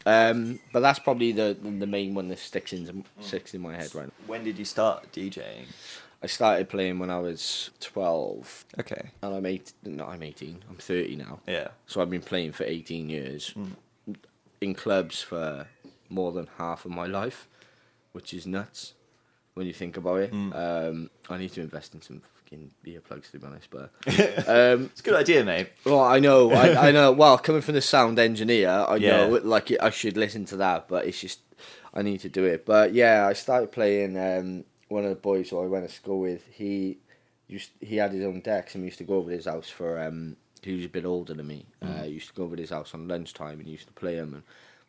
[0.07, 3.95] um, but that's probably the the main one that sticks in sticks in my head
[3.95, 4.12] right now.
[4.26, 5.66] When did you start DJing?
[6.22, 9.10] I started playing when I was 12, Okay.
[9.22, 9.72] and I'm eight.
[9.84, 10.62] No, I'm 18.
[10.68, 11.40] I'm 30 now.
[11.46, 11.68] Yeah.
[11.86, 13.54] So I've been playing for 18 years
[14.60, 15.66] in clubs for
[16.10, 17.48] more than half of my life,
[18.12, 18.92] which is nuts
[19.54, 20.32] when you think about it.
[20.32, 23.90] Um, I need to invest in some fucking beer plugs to be honest, but
[24.46, 25.70] um, It's a good idea, mate.
[25.86, 27.12] well, I know, I, I know.
[27.12, 29.26] Well, coming from the sound engineer, I Yeah.
[29.28, 31.40] know like I should listen to that, but it's just
[31.94, 32.66] I need to do it.
[32.66, 34.18] But yeah, I started playing.
[34.18, 36.99] Um, one of the boys who I went to school with, he
[37.49, 39.68] used he had his own decks and we used to go over to his house
[39.68, 40.01] for.
[40.01, 41.64] Um, he was a bit older than me.
[41.82, 44.16] Uh, used to go over to his house on lunchtime and he used to play
[44.16, 44.43] them and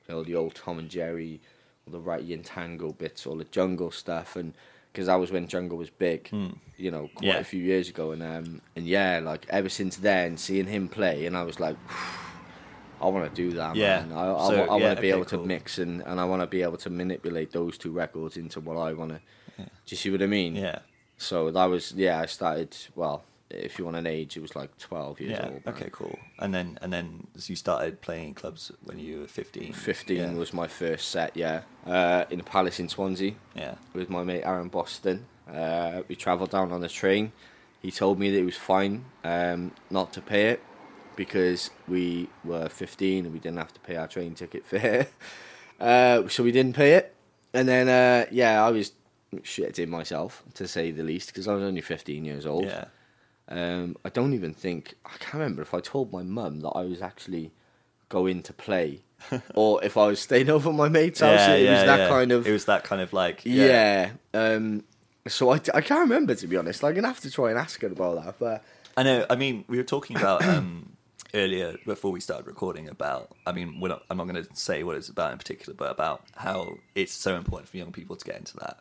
[0.05, 1.39] play all the old Tom and Jerry,
[1.87, 4.53] all the Ratty and Tango bits, all the jungle stuff, and
[4.91, 6.29] because that was when jungle was big,
[6.77, 7.37] you know, quite Yeah.
[7.37, 11.25] a few years ago, and um, and yeah, like ever since then, seeing him play,
[11.25, 11.77] and I was like.
[12.99, 14.01] I want to do that, Yeah.
[14.01, 14.11] man.
[14.11, 16.19] I, I, So, wa- I yeah, want to be okay, able to mix and, and
[16.19, 19.19] I want to be able to manipulate those two records into what I want to.
[19.65, 20.55] Do you see what I mean?
[20.55, 20.79] Yeah.
[21.17, 22.19] So that was yeah.
[22.19, 23.23] I started well.
[23.49, 25.45] If you want an age, it was like twelve years Yeah.
[25.49, 25.65] old.
[25.65, 25.75] man.
[25.75, 25.89] Okay.
[25.91, 26.17] Cool.
[26.39, 29.73] And then and then so you started playing in clubs when you were fifteen.
[29.73, 30.33] Fifteen Yeah.
[30.33, 31.35] was my first set.
[31.35, 33.75] Yeah, uh, in a palace in Swansea Yeah.
[33.93, 35.25] with my mate Aaron Boston.
[35.53, 37.33] Uh, we travelled down on the train.
[37.81, 40.61] He told me that it was fine um, not to pay it
[41.17, 45.07] because we were 15 and we didn't have to pay our train ticket fare.
[45.79, 47.13] uh, so we didn't pay it.
[47.53, 48.93] And then, uh, yeah, I was
[49.37, 52.65] shitting myself, to say the least, because I was only 15 years old.
[52.65, 52.85] Yeah.
[53.47, 56.83] Um, I don't even think, I can't remember if I told my mum that I
[56.83, 57.51] was actually
[58.09, 59.01] going to play
[59.55, 61.39] or if I was staying over at my mate's house.
[61.39, 62.09] Yeah, it was that yeah.
[62.09, 62.47] kind of.
[62.47, 63.41] It was that kind of like.
[63.43, 64.11] Yeah.
[64.33, 64.83] Um,
[65.27, 66.83] so I, I can't remember to be honest.
[66.83, 68.35] I'm gonna have to try and ask her about that.
[68.39, 68.63] But
[68.97, 69.25] I know.
[69.29, 70.93] I mean, we were talking about um,
[71.33, 73.31] earlier before we started recording about.
[73.45, 75.91] I mean, we're not, I'm not going to say what it's about in particular, but
[75.91, 78.79] about how it's so important for young people to get into that,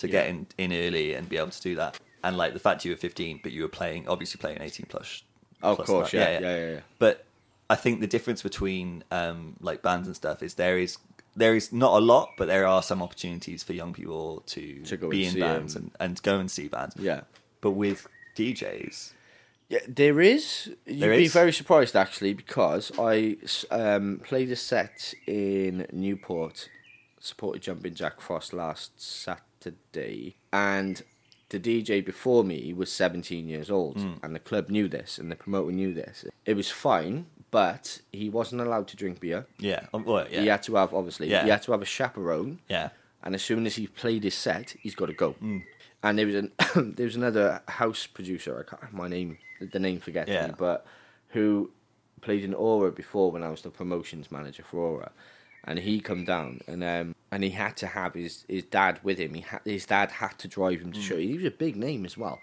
[0.00, 1.98] to get in, in early and be able to do that.
[2.22, 5.22] And like the fact you were 15, but you were playing, obviously playing 18 plus.
[5.62, 6.16] of plus course, that.
[6.18, 6.80] yeah, yeah, yeah, yeah.
[6.98, 7.24] But
[7.70, 10.98] I think the difference between um, like bands and stuff is there is
[11.36, 14.96] there is not a lot, but there are some opportunities for young people to, To
[14.96, 16.96] go be and in see bands and, and go and see bands.
[16.98, 17.20] Yeah.
[17.60, 19.12] But with DJs,
[19.68, 20.70] Yeah, there is.
[20.86, 21.32] You'd There be is?
[21.32, 23.36] very surprised actually because I
[23.70, 26.68] um, played a set in Newport,
[27.20, 29.44] supported Jumping Jack Frost last Saturday,
[30.52, 31.02] and
[31.50, 34.12] the DJ before me was 17 years old, Hmm.
[34.22, 36.24] and the club knew this, and the promoter knew this.
[36.46, 39.46] It was fine, but he wasn't allowed to drink beer.
[39.58, 41.28] yeah, um, well, yeah, He had to have obviously.
[41.28, 41.44] Yeah.
[41.44, 42.60] He had to have a chaperone.
[42.68, 42.90] yeah.
[43.22, 45.34] and as soon as he played his set, he's got to go.
[45.42, 45.62] Mm.
[46.02, 46.52] And there was an
[46.96, 48.58] there was another house producer.
[48.58, 50.46] I can't my name the name forget Yeah.
[50.46, 50.86] me, but
[51.34, 51.70] who
[52.22, 55.10] played in Aura before when I was the promotions manager for Aura,
[55.64, 59.18] and he come down and um and he had to have his his dad with
[59.18, 59.34] him.
[59.34, 61.16] He had his dad had to drive him to show.
[61.16, 62.40] He was a big name as well.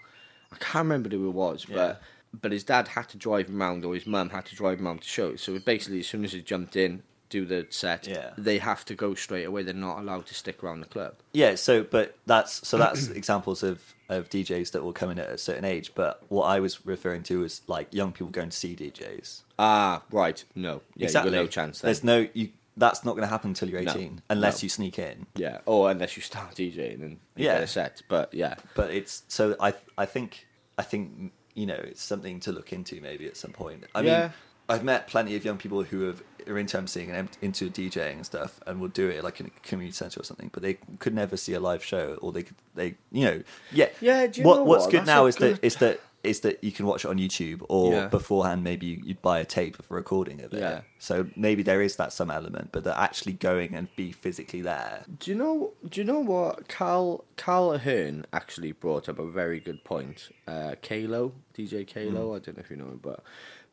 [0.52, 1.70] I can't remember who it was, Mm.
[1.70, 1.76] Yeah.
[1.76, 2.02] but.
[2.42, 4.86] But his dad had to drive him around, or his mum had to drive him
[4.86, 5.36] around to show.
[5.36, 8.32] So basically, as soon as he jumped in, do the set, Yeah.
[8.36, 9.62] they have to go straight away.
[9.62, 11.14] They're not allowed to stick around the club.
[11.32, 15.30] Yeah, so but that's so that's examples of of DJs that will come in at
[15.30, 15.92] a certain age.
[15.94, 19.40] But what I was referring to was like young people going to see DJs.
[19.58, 20.44] Ah, right.
[20.54, 20.82] No.
[20.96, 21.32] Yeah, exactly.
[21.32, 21.88] no chance then.
[21.88, 22.50] There's no you.
[22.78, 24.66] That's not going to happen until you're No, 18, unless no.
[24.66, 25.26] you sneak in.
[25.36, 25.58] Yeah.
[25.66, 27.54] Or unless you start DJing and Yeah.
[27.54, 28.02] get a set.
[28.08, 28.54] But yeah.
[28.74, 30.46] But it's so I I think
[30.78, 33.84] I think you know it's something to look into maybe at some point.
[33.94, 34.20] I Yeah.
[34.20, 34.32] mean,
[34.70, 38.26] I've met plenty of young people who have, are into emceeing and into DJing and
[38.26, 40.50] stuff, and will do it like in a community center or something.
[40.52, 43.88] But they could never see a live show, or they could they you know yeah
[44.00, 46.40] Yeah, do you what know what's good That's now is good- that is that is
[46.40, 48.06] that you can watch it on YouTube, or Yeah.
[48.08, 50.60] beforehand maybe you, you'd buy a tape of a recording of it.
[50.60, 50.80] Yeah.
[50.98, 55.04] So maybe there is that some element, but that actually going and be physically there.
[55.20, 55.72] Do you know?
[55.88, 60.30] Do you know what Cal Cal Ahern actually brought up a very good point.
[60.46, 63.22] Uh, Kalo, DJ Kalo, I don't know if you know him, but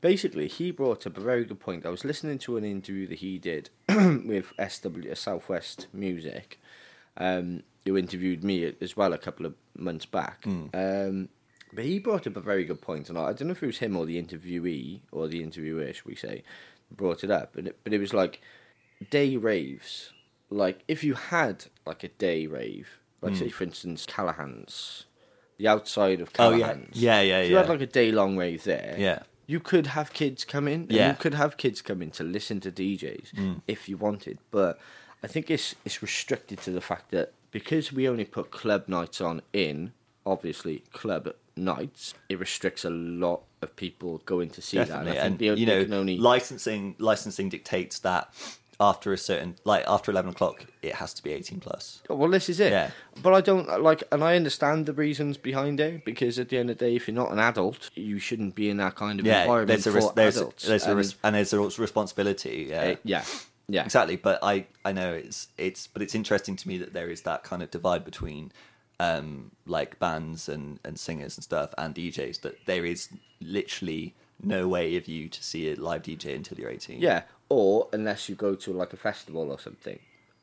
[0.01, 1.85] basically he brought up a very good point.
[1.85, 6.59] I was listening to an interview that he did with SW Southwest Music,
[7.17, 10.45] um, who interviewed me as well a couple of months back.
[10.45, 11.29] Um,
[11.75, 13.79] but he brought up a very good point, and I don't know if it was
[13.79, 16.43] him or the interviewee or the interviewer, should we say,
[16.89, 17.51] brought it up.
[17.53, 18.41] But it, but it was like
[19.09, 20.13] day raves.
[20.49, 23.39] Like if you had like a day rave, like hmm.
[23.39, 25.05] say for instance Callahan's,
[25.57, 26.93] the outside of Callahan's.
[26.95, 27.21] Oh, yeah.
[27.21, 27.71] Yeah, yeah, If you had yeah.
[27.71, 29.23] like a day long rave there, Yeah.
[29.47, 30.87] you could have kids come in.
[30.89, 31.09] Yeah.
[31.09, 33.53] you could have kids come in to listen to DJs hmm.
[33.67, 34.39] if you wanted.
[34.51, 34.79] But
[35.23, 39.19] I think it's it's restricted to the fact that because we only put club nights
[39.19, 39.93] on in
[40.25, 45.25] obviously club nights, it restricts a lot of people going to see Definitely, that.
[45.25, 48.29] And I think and you know, only licensing licensing dictates that
[48.79, 52.01] after a certain like after eleven o'clock, it has to be eighteen plus.
[52.09, 52.71] Oh, Well, this is it.
[52.71, 52.91] Yeah.
[53.23, 56.69] But I don't like, and I understand the reasons behind it because at the end
[56.69, 59.25] of the day, if you're not an adult, you shouldn't be in that kind of
[59.25, 60.67] Yeah, environment there's a for there's adults.
[60.67, 62.67] there's a and, res- and there's a responsibility.
[62.69, 62.81] Yeah.
[62.81, 63.23] uh, yeah,
[63.67, 67.09] yeah, exactly but i i know it's it's but it's interesting to me that there
[67.09, 68.51] is that kind of divide between
[68.99, 73.09] um like bands and and singers and stuff and djs that there is
[73.41, 77.23] literally no way of you to see a live dj until you're 18 yeah.
[77.47, 79.99] Or unless you go to like a festival or something.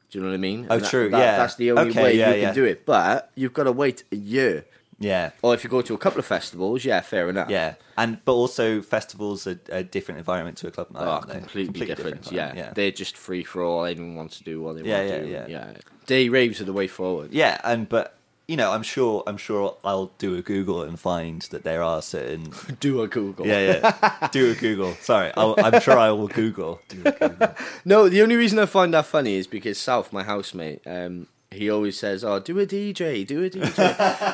[0.09, 0.69] Do you know what I mean?
[0.71, 1.37] Oh, that- true, that- yeah.
[1.37, 2.53] That's the only Okay, way yeah, you can yeah.
[2.53, 2.87] do it.
[2.87, 4.67] But you've got to wait a year.
[5.01, 7.51] yeah Or if you go to a couple of festivals, yeah, fair enough.
[7.51, 11.29] yeah and but also festivals are a different environment to a club night Oh, aren't
[11.31, 12.31] completely, different.
[12.31, 12.51] yeah.
[12.51, 13.85] environment, they're just free for all.
[13.85, 15.31] Anyone wants to do what they Yeah, want yeah, to do.
[15.31, 15.47] yeah.
[15.49, 15.73] yeah.
[16.07, 17.33] Day raves are the way forward.
[17.33, 18.17] yeah and but
[18.53, 22.01] you know i'm sure i'm sure i'll do a google and find that there are
[22.03, 22.43] certain
[22.81, 23.47] Do a Google.
[23.47, 27.55] yeah yeah do a google sorry I'll, i'm sure i will google do a google
[27.93, 31.69] No, the only reason I find that funny is because South, my housemate, um, he
[31.71, 33.79] always says, "Oh, do a DJ, do a DJ,"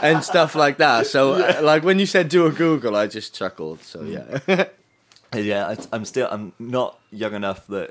[0.09, 1.07] and stuff like that.
[1.07, 3.81] So, uh, like when you said "do a Google," I just chuckled.
[3.83, 4.67] So yeah,
[5.35, 7.91] Yeah, I, I'm still I'm not young enough that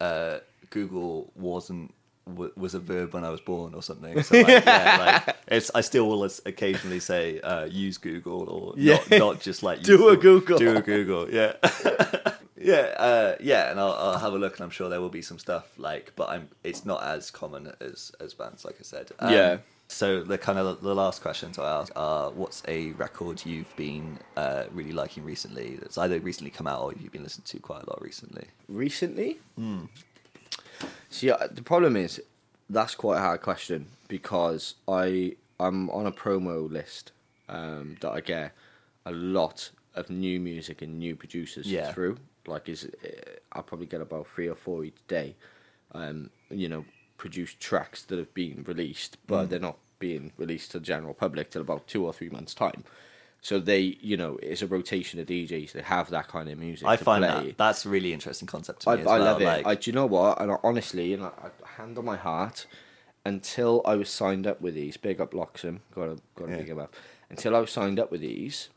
[0.00, 0.38] uh,
[0.70, 1.92] Google wasn't
[2.26, 4.22] w- was a verb when I was born or something.
[4.22, 8.98] So like, yeah, like it's I still will occasionally say uh, use Google or Yeah.
[9.10, 10.58] not, not just like Do a Google.
[10.58, 11.30] do a Google.
[11.30, 11.54] Yeah,
[12.56, 15.22] yeah, uh, yeah, and I'll, I'll have a look, and I'm sure there will be
[15.22, 19.10] some stuff like, but I'm it's not as common as as bands, like I said.
[19.18, 19.56] Um, Yeah.
[19.88, 24.18] So the kind of the last questions I ask are: What's a record you've been
[24.38, 25.76] uh, really liking recently?
[25.76, 28.46] That's either recently come out or you've been listening to quite a lot recently.
[28.68, 29.38] recently.
[31.10, 32.20] See, uh, the problem is
[32.70, 37.12] that's quite a hard question because I I'm on a promo list
[37.48, 38.52] um, that I get
[39.06, 41.92] a lot of new music and new producers Yeah.
[41.92, 42.18] through.
[42.46, 43.08] Like, is uh,
[43.52, 45.36] I'll probably get about three or four each day.
[45.92, 46.84] Um, you know,
[47.18, 51.50] produce tracks that have been released, but they're not being released to the general public
[51.50, 52.82] till about two or three months time.
[53.44, 55.72] So they, you know, it's a rotation of DJs.
[55.72, 56.86] They have that kind of music.
[56.86, 57.48] I to find play.
[57.48, 59.24] that that's a really interesting concept to I, as I well.
[59.24, 59.44] love it.
[59.46, 60.40] Like, I, do you know what?
[60.40, 62.66] And I, honestly, and I, I, hand on my heart,
[63.24, 66.58] until I was signed up with these, big up Loxham, gotta gotta Yeah.
[66.58, 66.94] big 'em up.
[67.30, 68.68] Until I was signed up with these,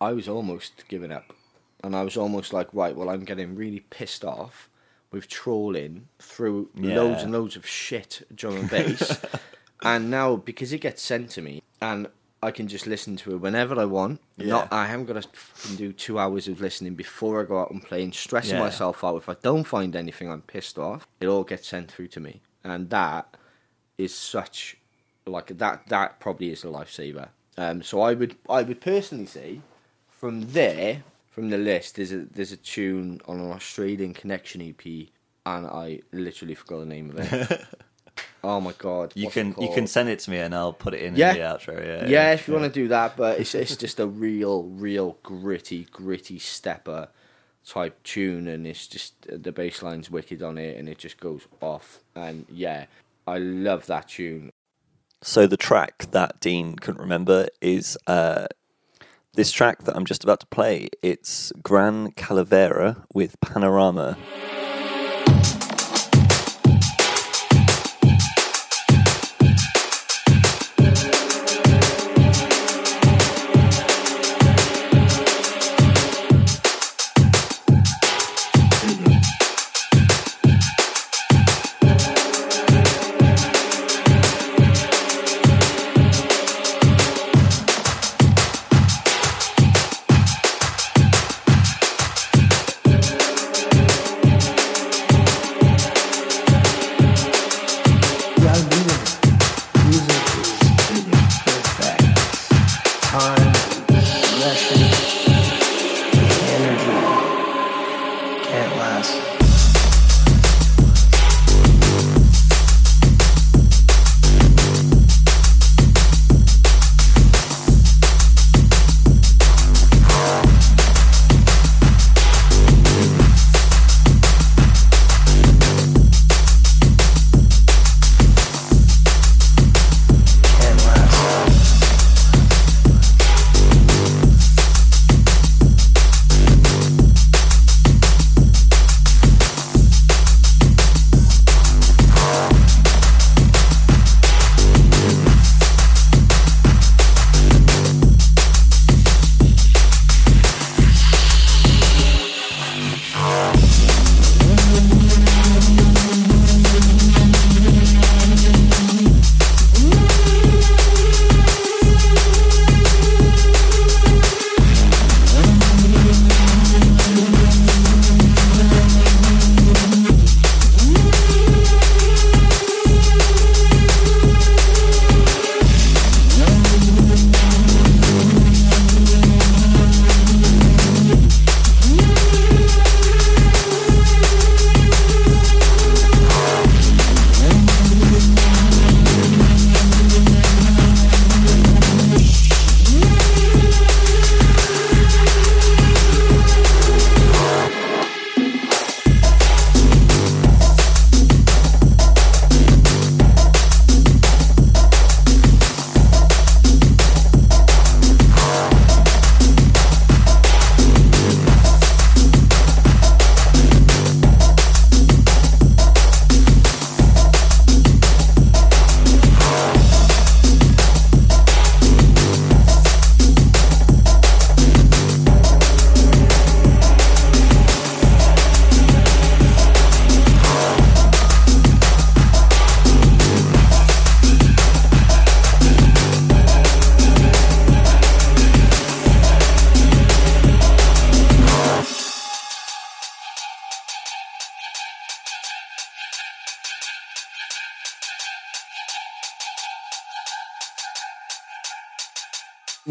[0.00, 1.34] I was almost giving up,
[1.82, 4.70] and I was almost like, right, well, I'm getting really pissed off
[5.10, 6.94] with trolling through Yeah.
[6.96, 9.18] loads and loads of shit drum and bass,
[9.82, 12.08] and now because it gets sent to me and.
[12.44, 14.20] I can just listen to it whenever I want.
[14.36, 17.82] Not, I haven't got to do two hours of listening before I go out and
[17.82, 18.60] play and stressing Yeah.
[18.64, 19.16] myself out.
[19.16, 21.06] If I don't find anything, I'm pissed off.
[21.20, 23.36] It all gets sent through to me, and that
[23.96, 24.76] is such
[25.26, 25.88] like that.
[25.88, 27.28] That probably is a lifesaver.
[27.56, 29.60] Um, so I would, I would personally say,
[30.08, 34.84] from there, from the list, there's a there's a tune on an Australian Connection EP,
[35.46, 37.64] and I literally forgot the name of it.
[38.44, 39.12] oh my god!
[39.16, 41.32] you can you can send it to me and I'll put it in, Yeah.
[41.32, 41.84] in the outro.
[41.84, 45.18] Yeah, yeah, if you want to do that, but it's it's just a real, real
[45.22, 47.08] gritty, gritty stepper
[47.66, 51.42] type tune, and it's just the bass line's wicked on it, and it just goes
[51.60, 52.00] off.
[52.14, 52.86] And yeah,
[53.26, 54.50] I love that tune.
[55.22, 58.46] So the track that Dean couldn't remember is uh,
[59.32, 60.88] this track that I'm just about to play.
[61.02, 64.18] It's Gran Calavera with Panorama.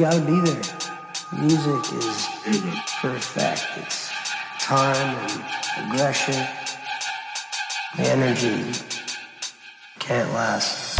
[0.03, 0.61] Gotta be there.
[1.39, 2.27] Music is
[2.99, 3.65] for effect.
[3.77, 4.11] It's
[4.59, 6.45] time and aggression.
[7.95, 8.73] The energy
[9.99, 10.92] can't last.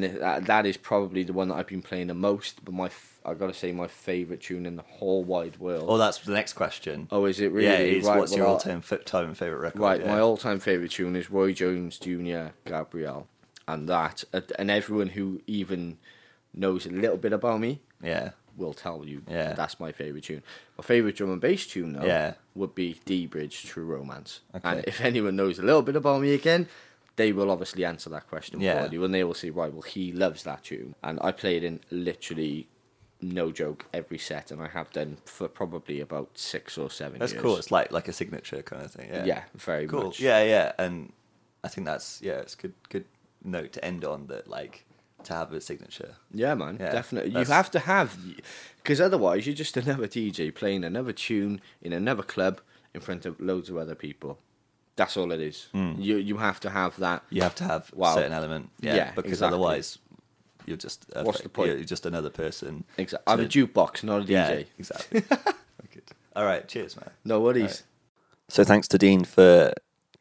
[0.00, 2.64] That is probably the one that I've been playing the most.
[2.64, 2.90] But my,
[3.24, 5.84] I gotta say, my favorite tune in the whole wide world.
[5.88, 7.08] Oh, that's the next question.
[7.10, 7.66] Oh, is it really?
[7.66, 8.04] Yeah, it is.
[8.04, 9.80] Right, What's well, your all-time time favorite record?
[9.80, 10.12] Right, yeah.
[10.12, 12.48] my all-time favorite tune is Roy Jones Jr.
[12.64, 13.28] Gabriel,
[13.68, 14.24] and that,
[14.58, 15.98] and everyone who even
[16.54, 19.22] knows a little bit about me, yeah, will tell you.
[19.28, 20.42] Yeah, that that's my favorite tune.
[20.78, 22.34] My favorite drum and bass tune, though, yeah.
[22.54, 24.40] would be dBridge True Romance.
[24.54, 24.68] Okay.
[24.68, 26.68] And if anyone knows a little bit about me again,
[27.16, 28.86] they will obviously answer that question yeah.
[28.86, 31.62] for you, and they will say, right, well, he loves that tune, and I played
[31.64, 32.68] in literally
[33.20, 37.18] no joke every set, and I have done for probably about six or seven.
[37.18, 37.42] That's years.
[37.42, 37.56] cool.
[37.56, 39.08] It's like like a signature kind of thing.
[39.12, 40.04] Yeah, yeah, very cool.
[40.04, 40.20] Much.
[40.20, 41.12] Yeah, yeah, and
[41.62, 43.04] I think that's yeah, it's good good
[43.44, 44.86] note to end on that like
[45.24, 46.16] to have a signature.
[46.32, 47.38] Yeah, man, yeah, definitely.
[47.38, 48.16] You have to have
[48.76, 52.60] because otherwise you're just another DJ playing another tune in another club
[52.94, 54.38] in front of loads of other people.
[55.02, 55.68] That's all it is.
[55.74, 55.96] Mm.
[55.98, 57.24] You you have to have that.
[57.30, 58.70] You have to have a certain element.
[58.80, 59.56] Yeah, yeah because exactly.
[59.56, 59.98] otherwise
[60.66, 61.70] you're just uh, what's the point?
[61.70, 62.84] You're just another person.
[62.96, 63.32] Exactly.
[63.32, 64.28] I'm a jukebox, not a DJ.
[64.30, 65.22] Yeah, exactly.
[66.36, 66.66] All right.
[66.66, 67.10] Cheers, man.
[67.24, 67.62] No worries.
[67.62, 67.82] Right.
[68.48, 69.72] So thanks to Dean for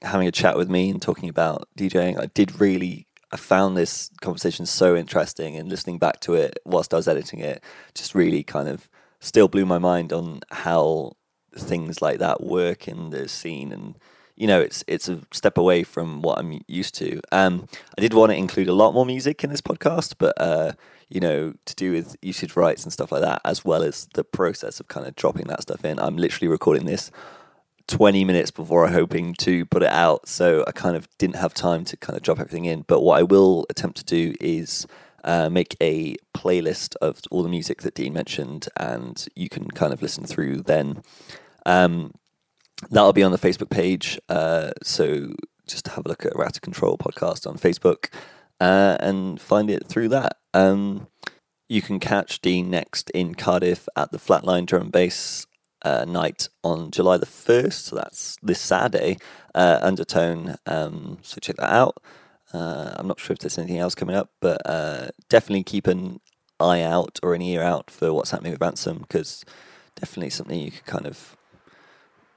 [0.02, 2.20] having a chat with me and talking about DJing.
[2.20, 3.08] I did really.
[3.34, 7.40] I found this conversation so interesting, and listening back to it whilst I was editing
[7.40, 7.64] it,
[7.94, 8.90] just really kind of
[9.22, 11.14] still blew my mind on how
[11.56, 13.98] things like that work in the scene and
[14.42, 17.22] you know, it's it's a step away from what I'm used to.
[17.32, 20.72] Um, I did want to include a lot more music in this podcast, but uh,
[21.10, 24.24] you know, to do with usage rights and stuff like that, as well as the
[24.24, 26.00] process of kind of dropping that stuff in.
[26.00, 27.12] I'm literally recording this
[27.86, 30.28] 20 minutes before I'm hoping to put it out.
[30.28, 32.82] So I kind of didn't have time to kind of drop everything in.
[32.88, 34.88] But what I will attempt to do is
[35.24, 39.94] uh, make a playlist of all the music that Dean mentioned, and you can kind
[39.94, 41.04] of listen through then.
[41.64, 42.14] Um,
[42.90, 44.20] that'll be on the Facebook page.
[44.30, 45.34] Uh, so
[45.68, 48.14] just have a look at Rat Control podcast on Facebook
[48.60, 50.38] uh, and find it through that.
[50.54, 51.08] Um,
[51.70, 55.48] you can catch Dean next in Cardiff at the Flatline Drum and Bass
[55.84, 57.74] uh, night on July the 1st.
[57.74, 59.18] So that's this Saturday,
[59.56, 60.58] uh, Undertone.
[60.66, 62.02] Um, so check that out.
[62.54, 66.20] Uh, I'm not sure if there's anything else coming up, but uh, definitely keep an
[66.60, 69.46] eye out or an ear out for what's happening with Ransom because
[69.96, 71.38] definitely something you could kind of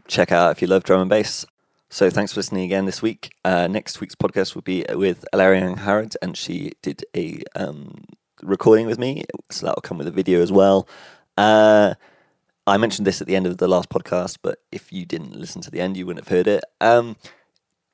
[0.09, 1.45] check out if you love drum and bass.
[1.91, 3.35] So thanks for listening again this week.
[3.45, 8.05] Uh, next week's podcast will be with Alarian Harrod, and she did a um,
[8.43, 10.89] recording with me, so that'll come with a video as well.
[11.37, 11.95] Uh,
[12.67, 15.61] I mentioned this at the end of the last podcast, but if you didn't listen
[15.63, 16.65] to the end, you wouldn't have heard it.
[16.81, 17.17] Um,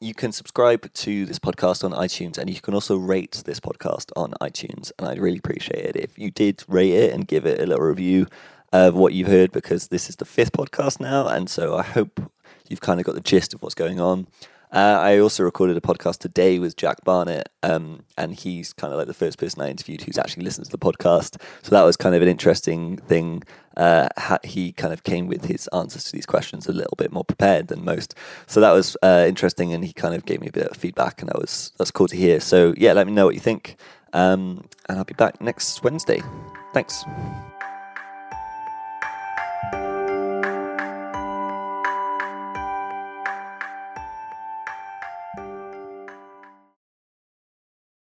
[0.00, 4.10] you can subscribe to this podcast on iTunes and you can also rate this podcast
[4.16, 4.92] on iTunes.
[4.98, 7.84] And I'd really appreciate it if you did rate it and give it a little
[7.84, 8.26] review
[8.72, 11.26] of what you've heard because this is the fifth podcast now.
[11.26, 12.20] And so I hope
[12.68, 14.26] you've kind of got the gist of what's going on.
[14.72, 18.98] Uh, I also recorded a podcast today with Jack Barnett, um, and he's kind of
[18.98, 21.42] like the first person I interviewed who's actually listened to the podcast.
[21.62, 23.42] So that was kind of an interesting thing.
[23.76, 24.08] Uh,
[24.44, 27.66] he kind of came with his answers to these questions a little bit more prepared
[27.66, 28.14] than most.
[28.46, 31.20] So that was uh, interesting, and he kind of gave me a bit of feedback,
[31.20, 32.38] and that was that's cool to hear.
[32.38, 33.76] So yeah, let me know what you think,
[34.12, 36.22] um, and I'll be back next Wednesday.
[36.72, 37.04] Thanks.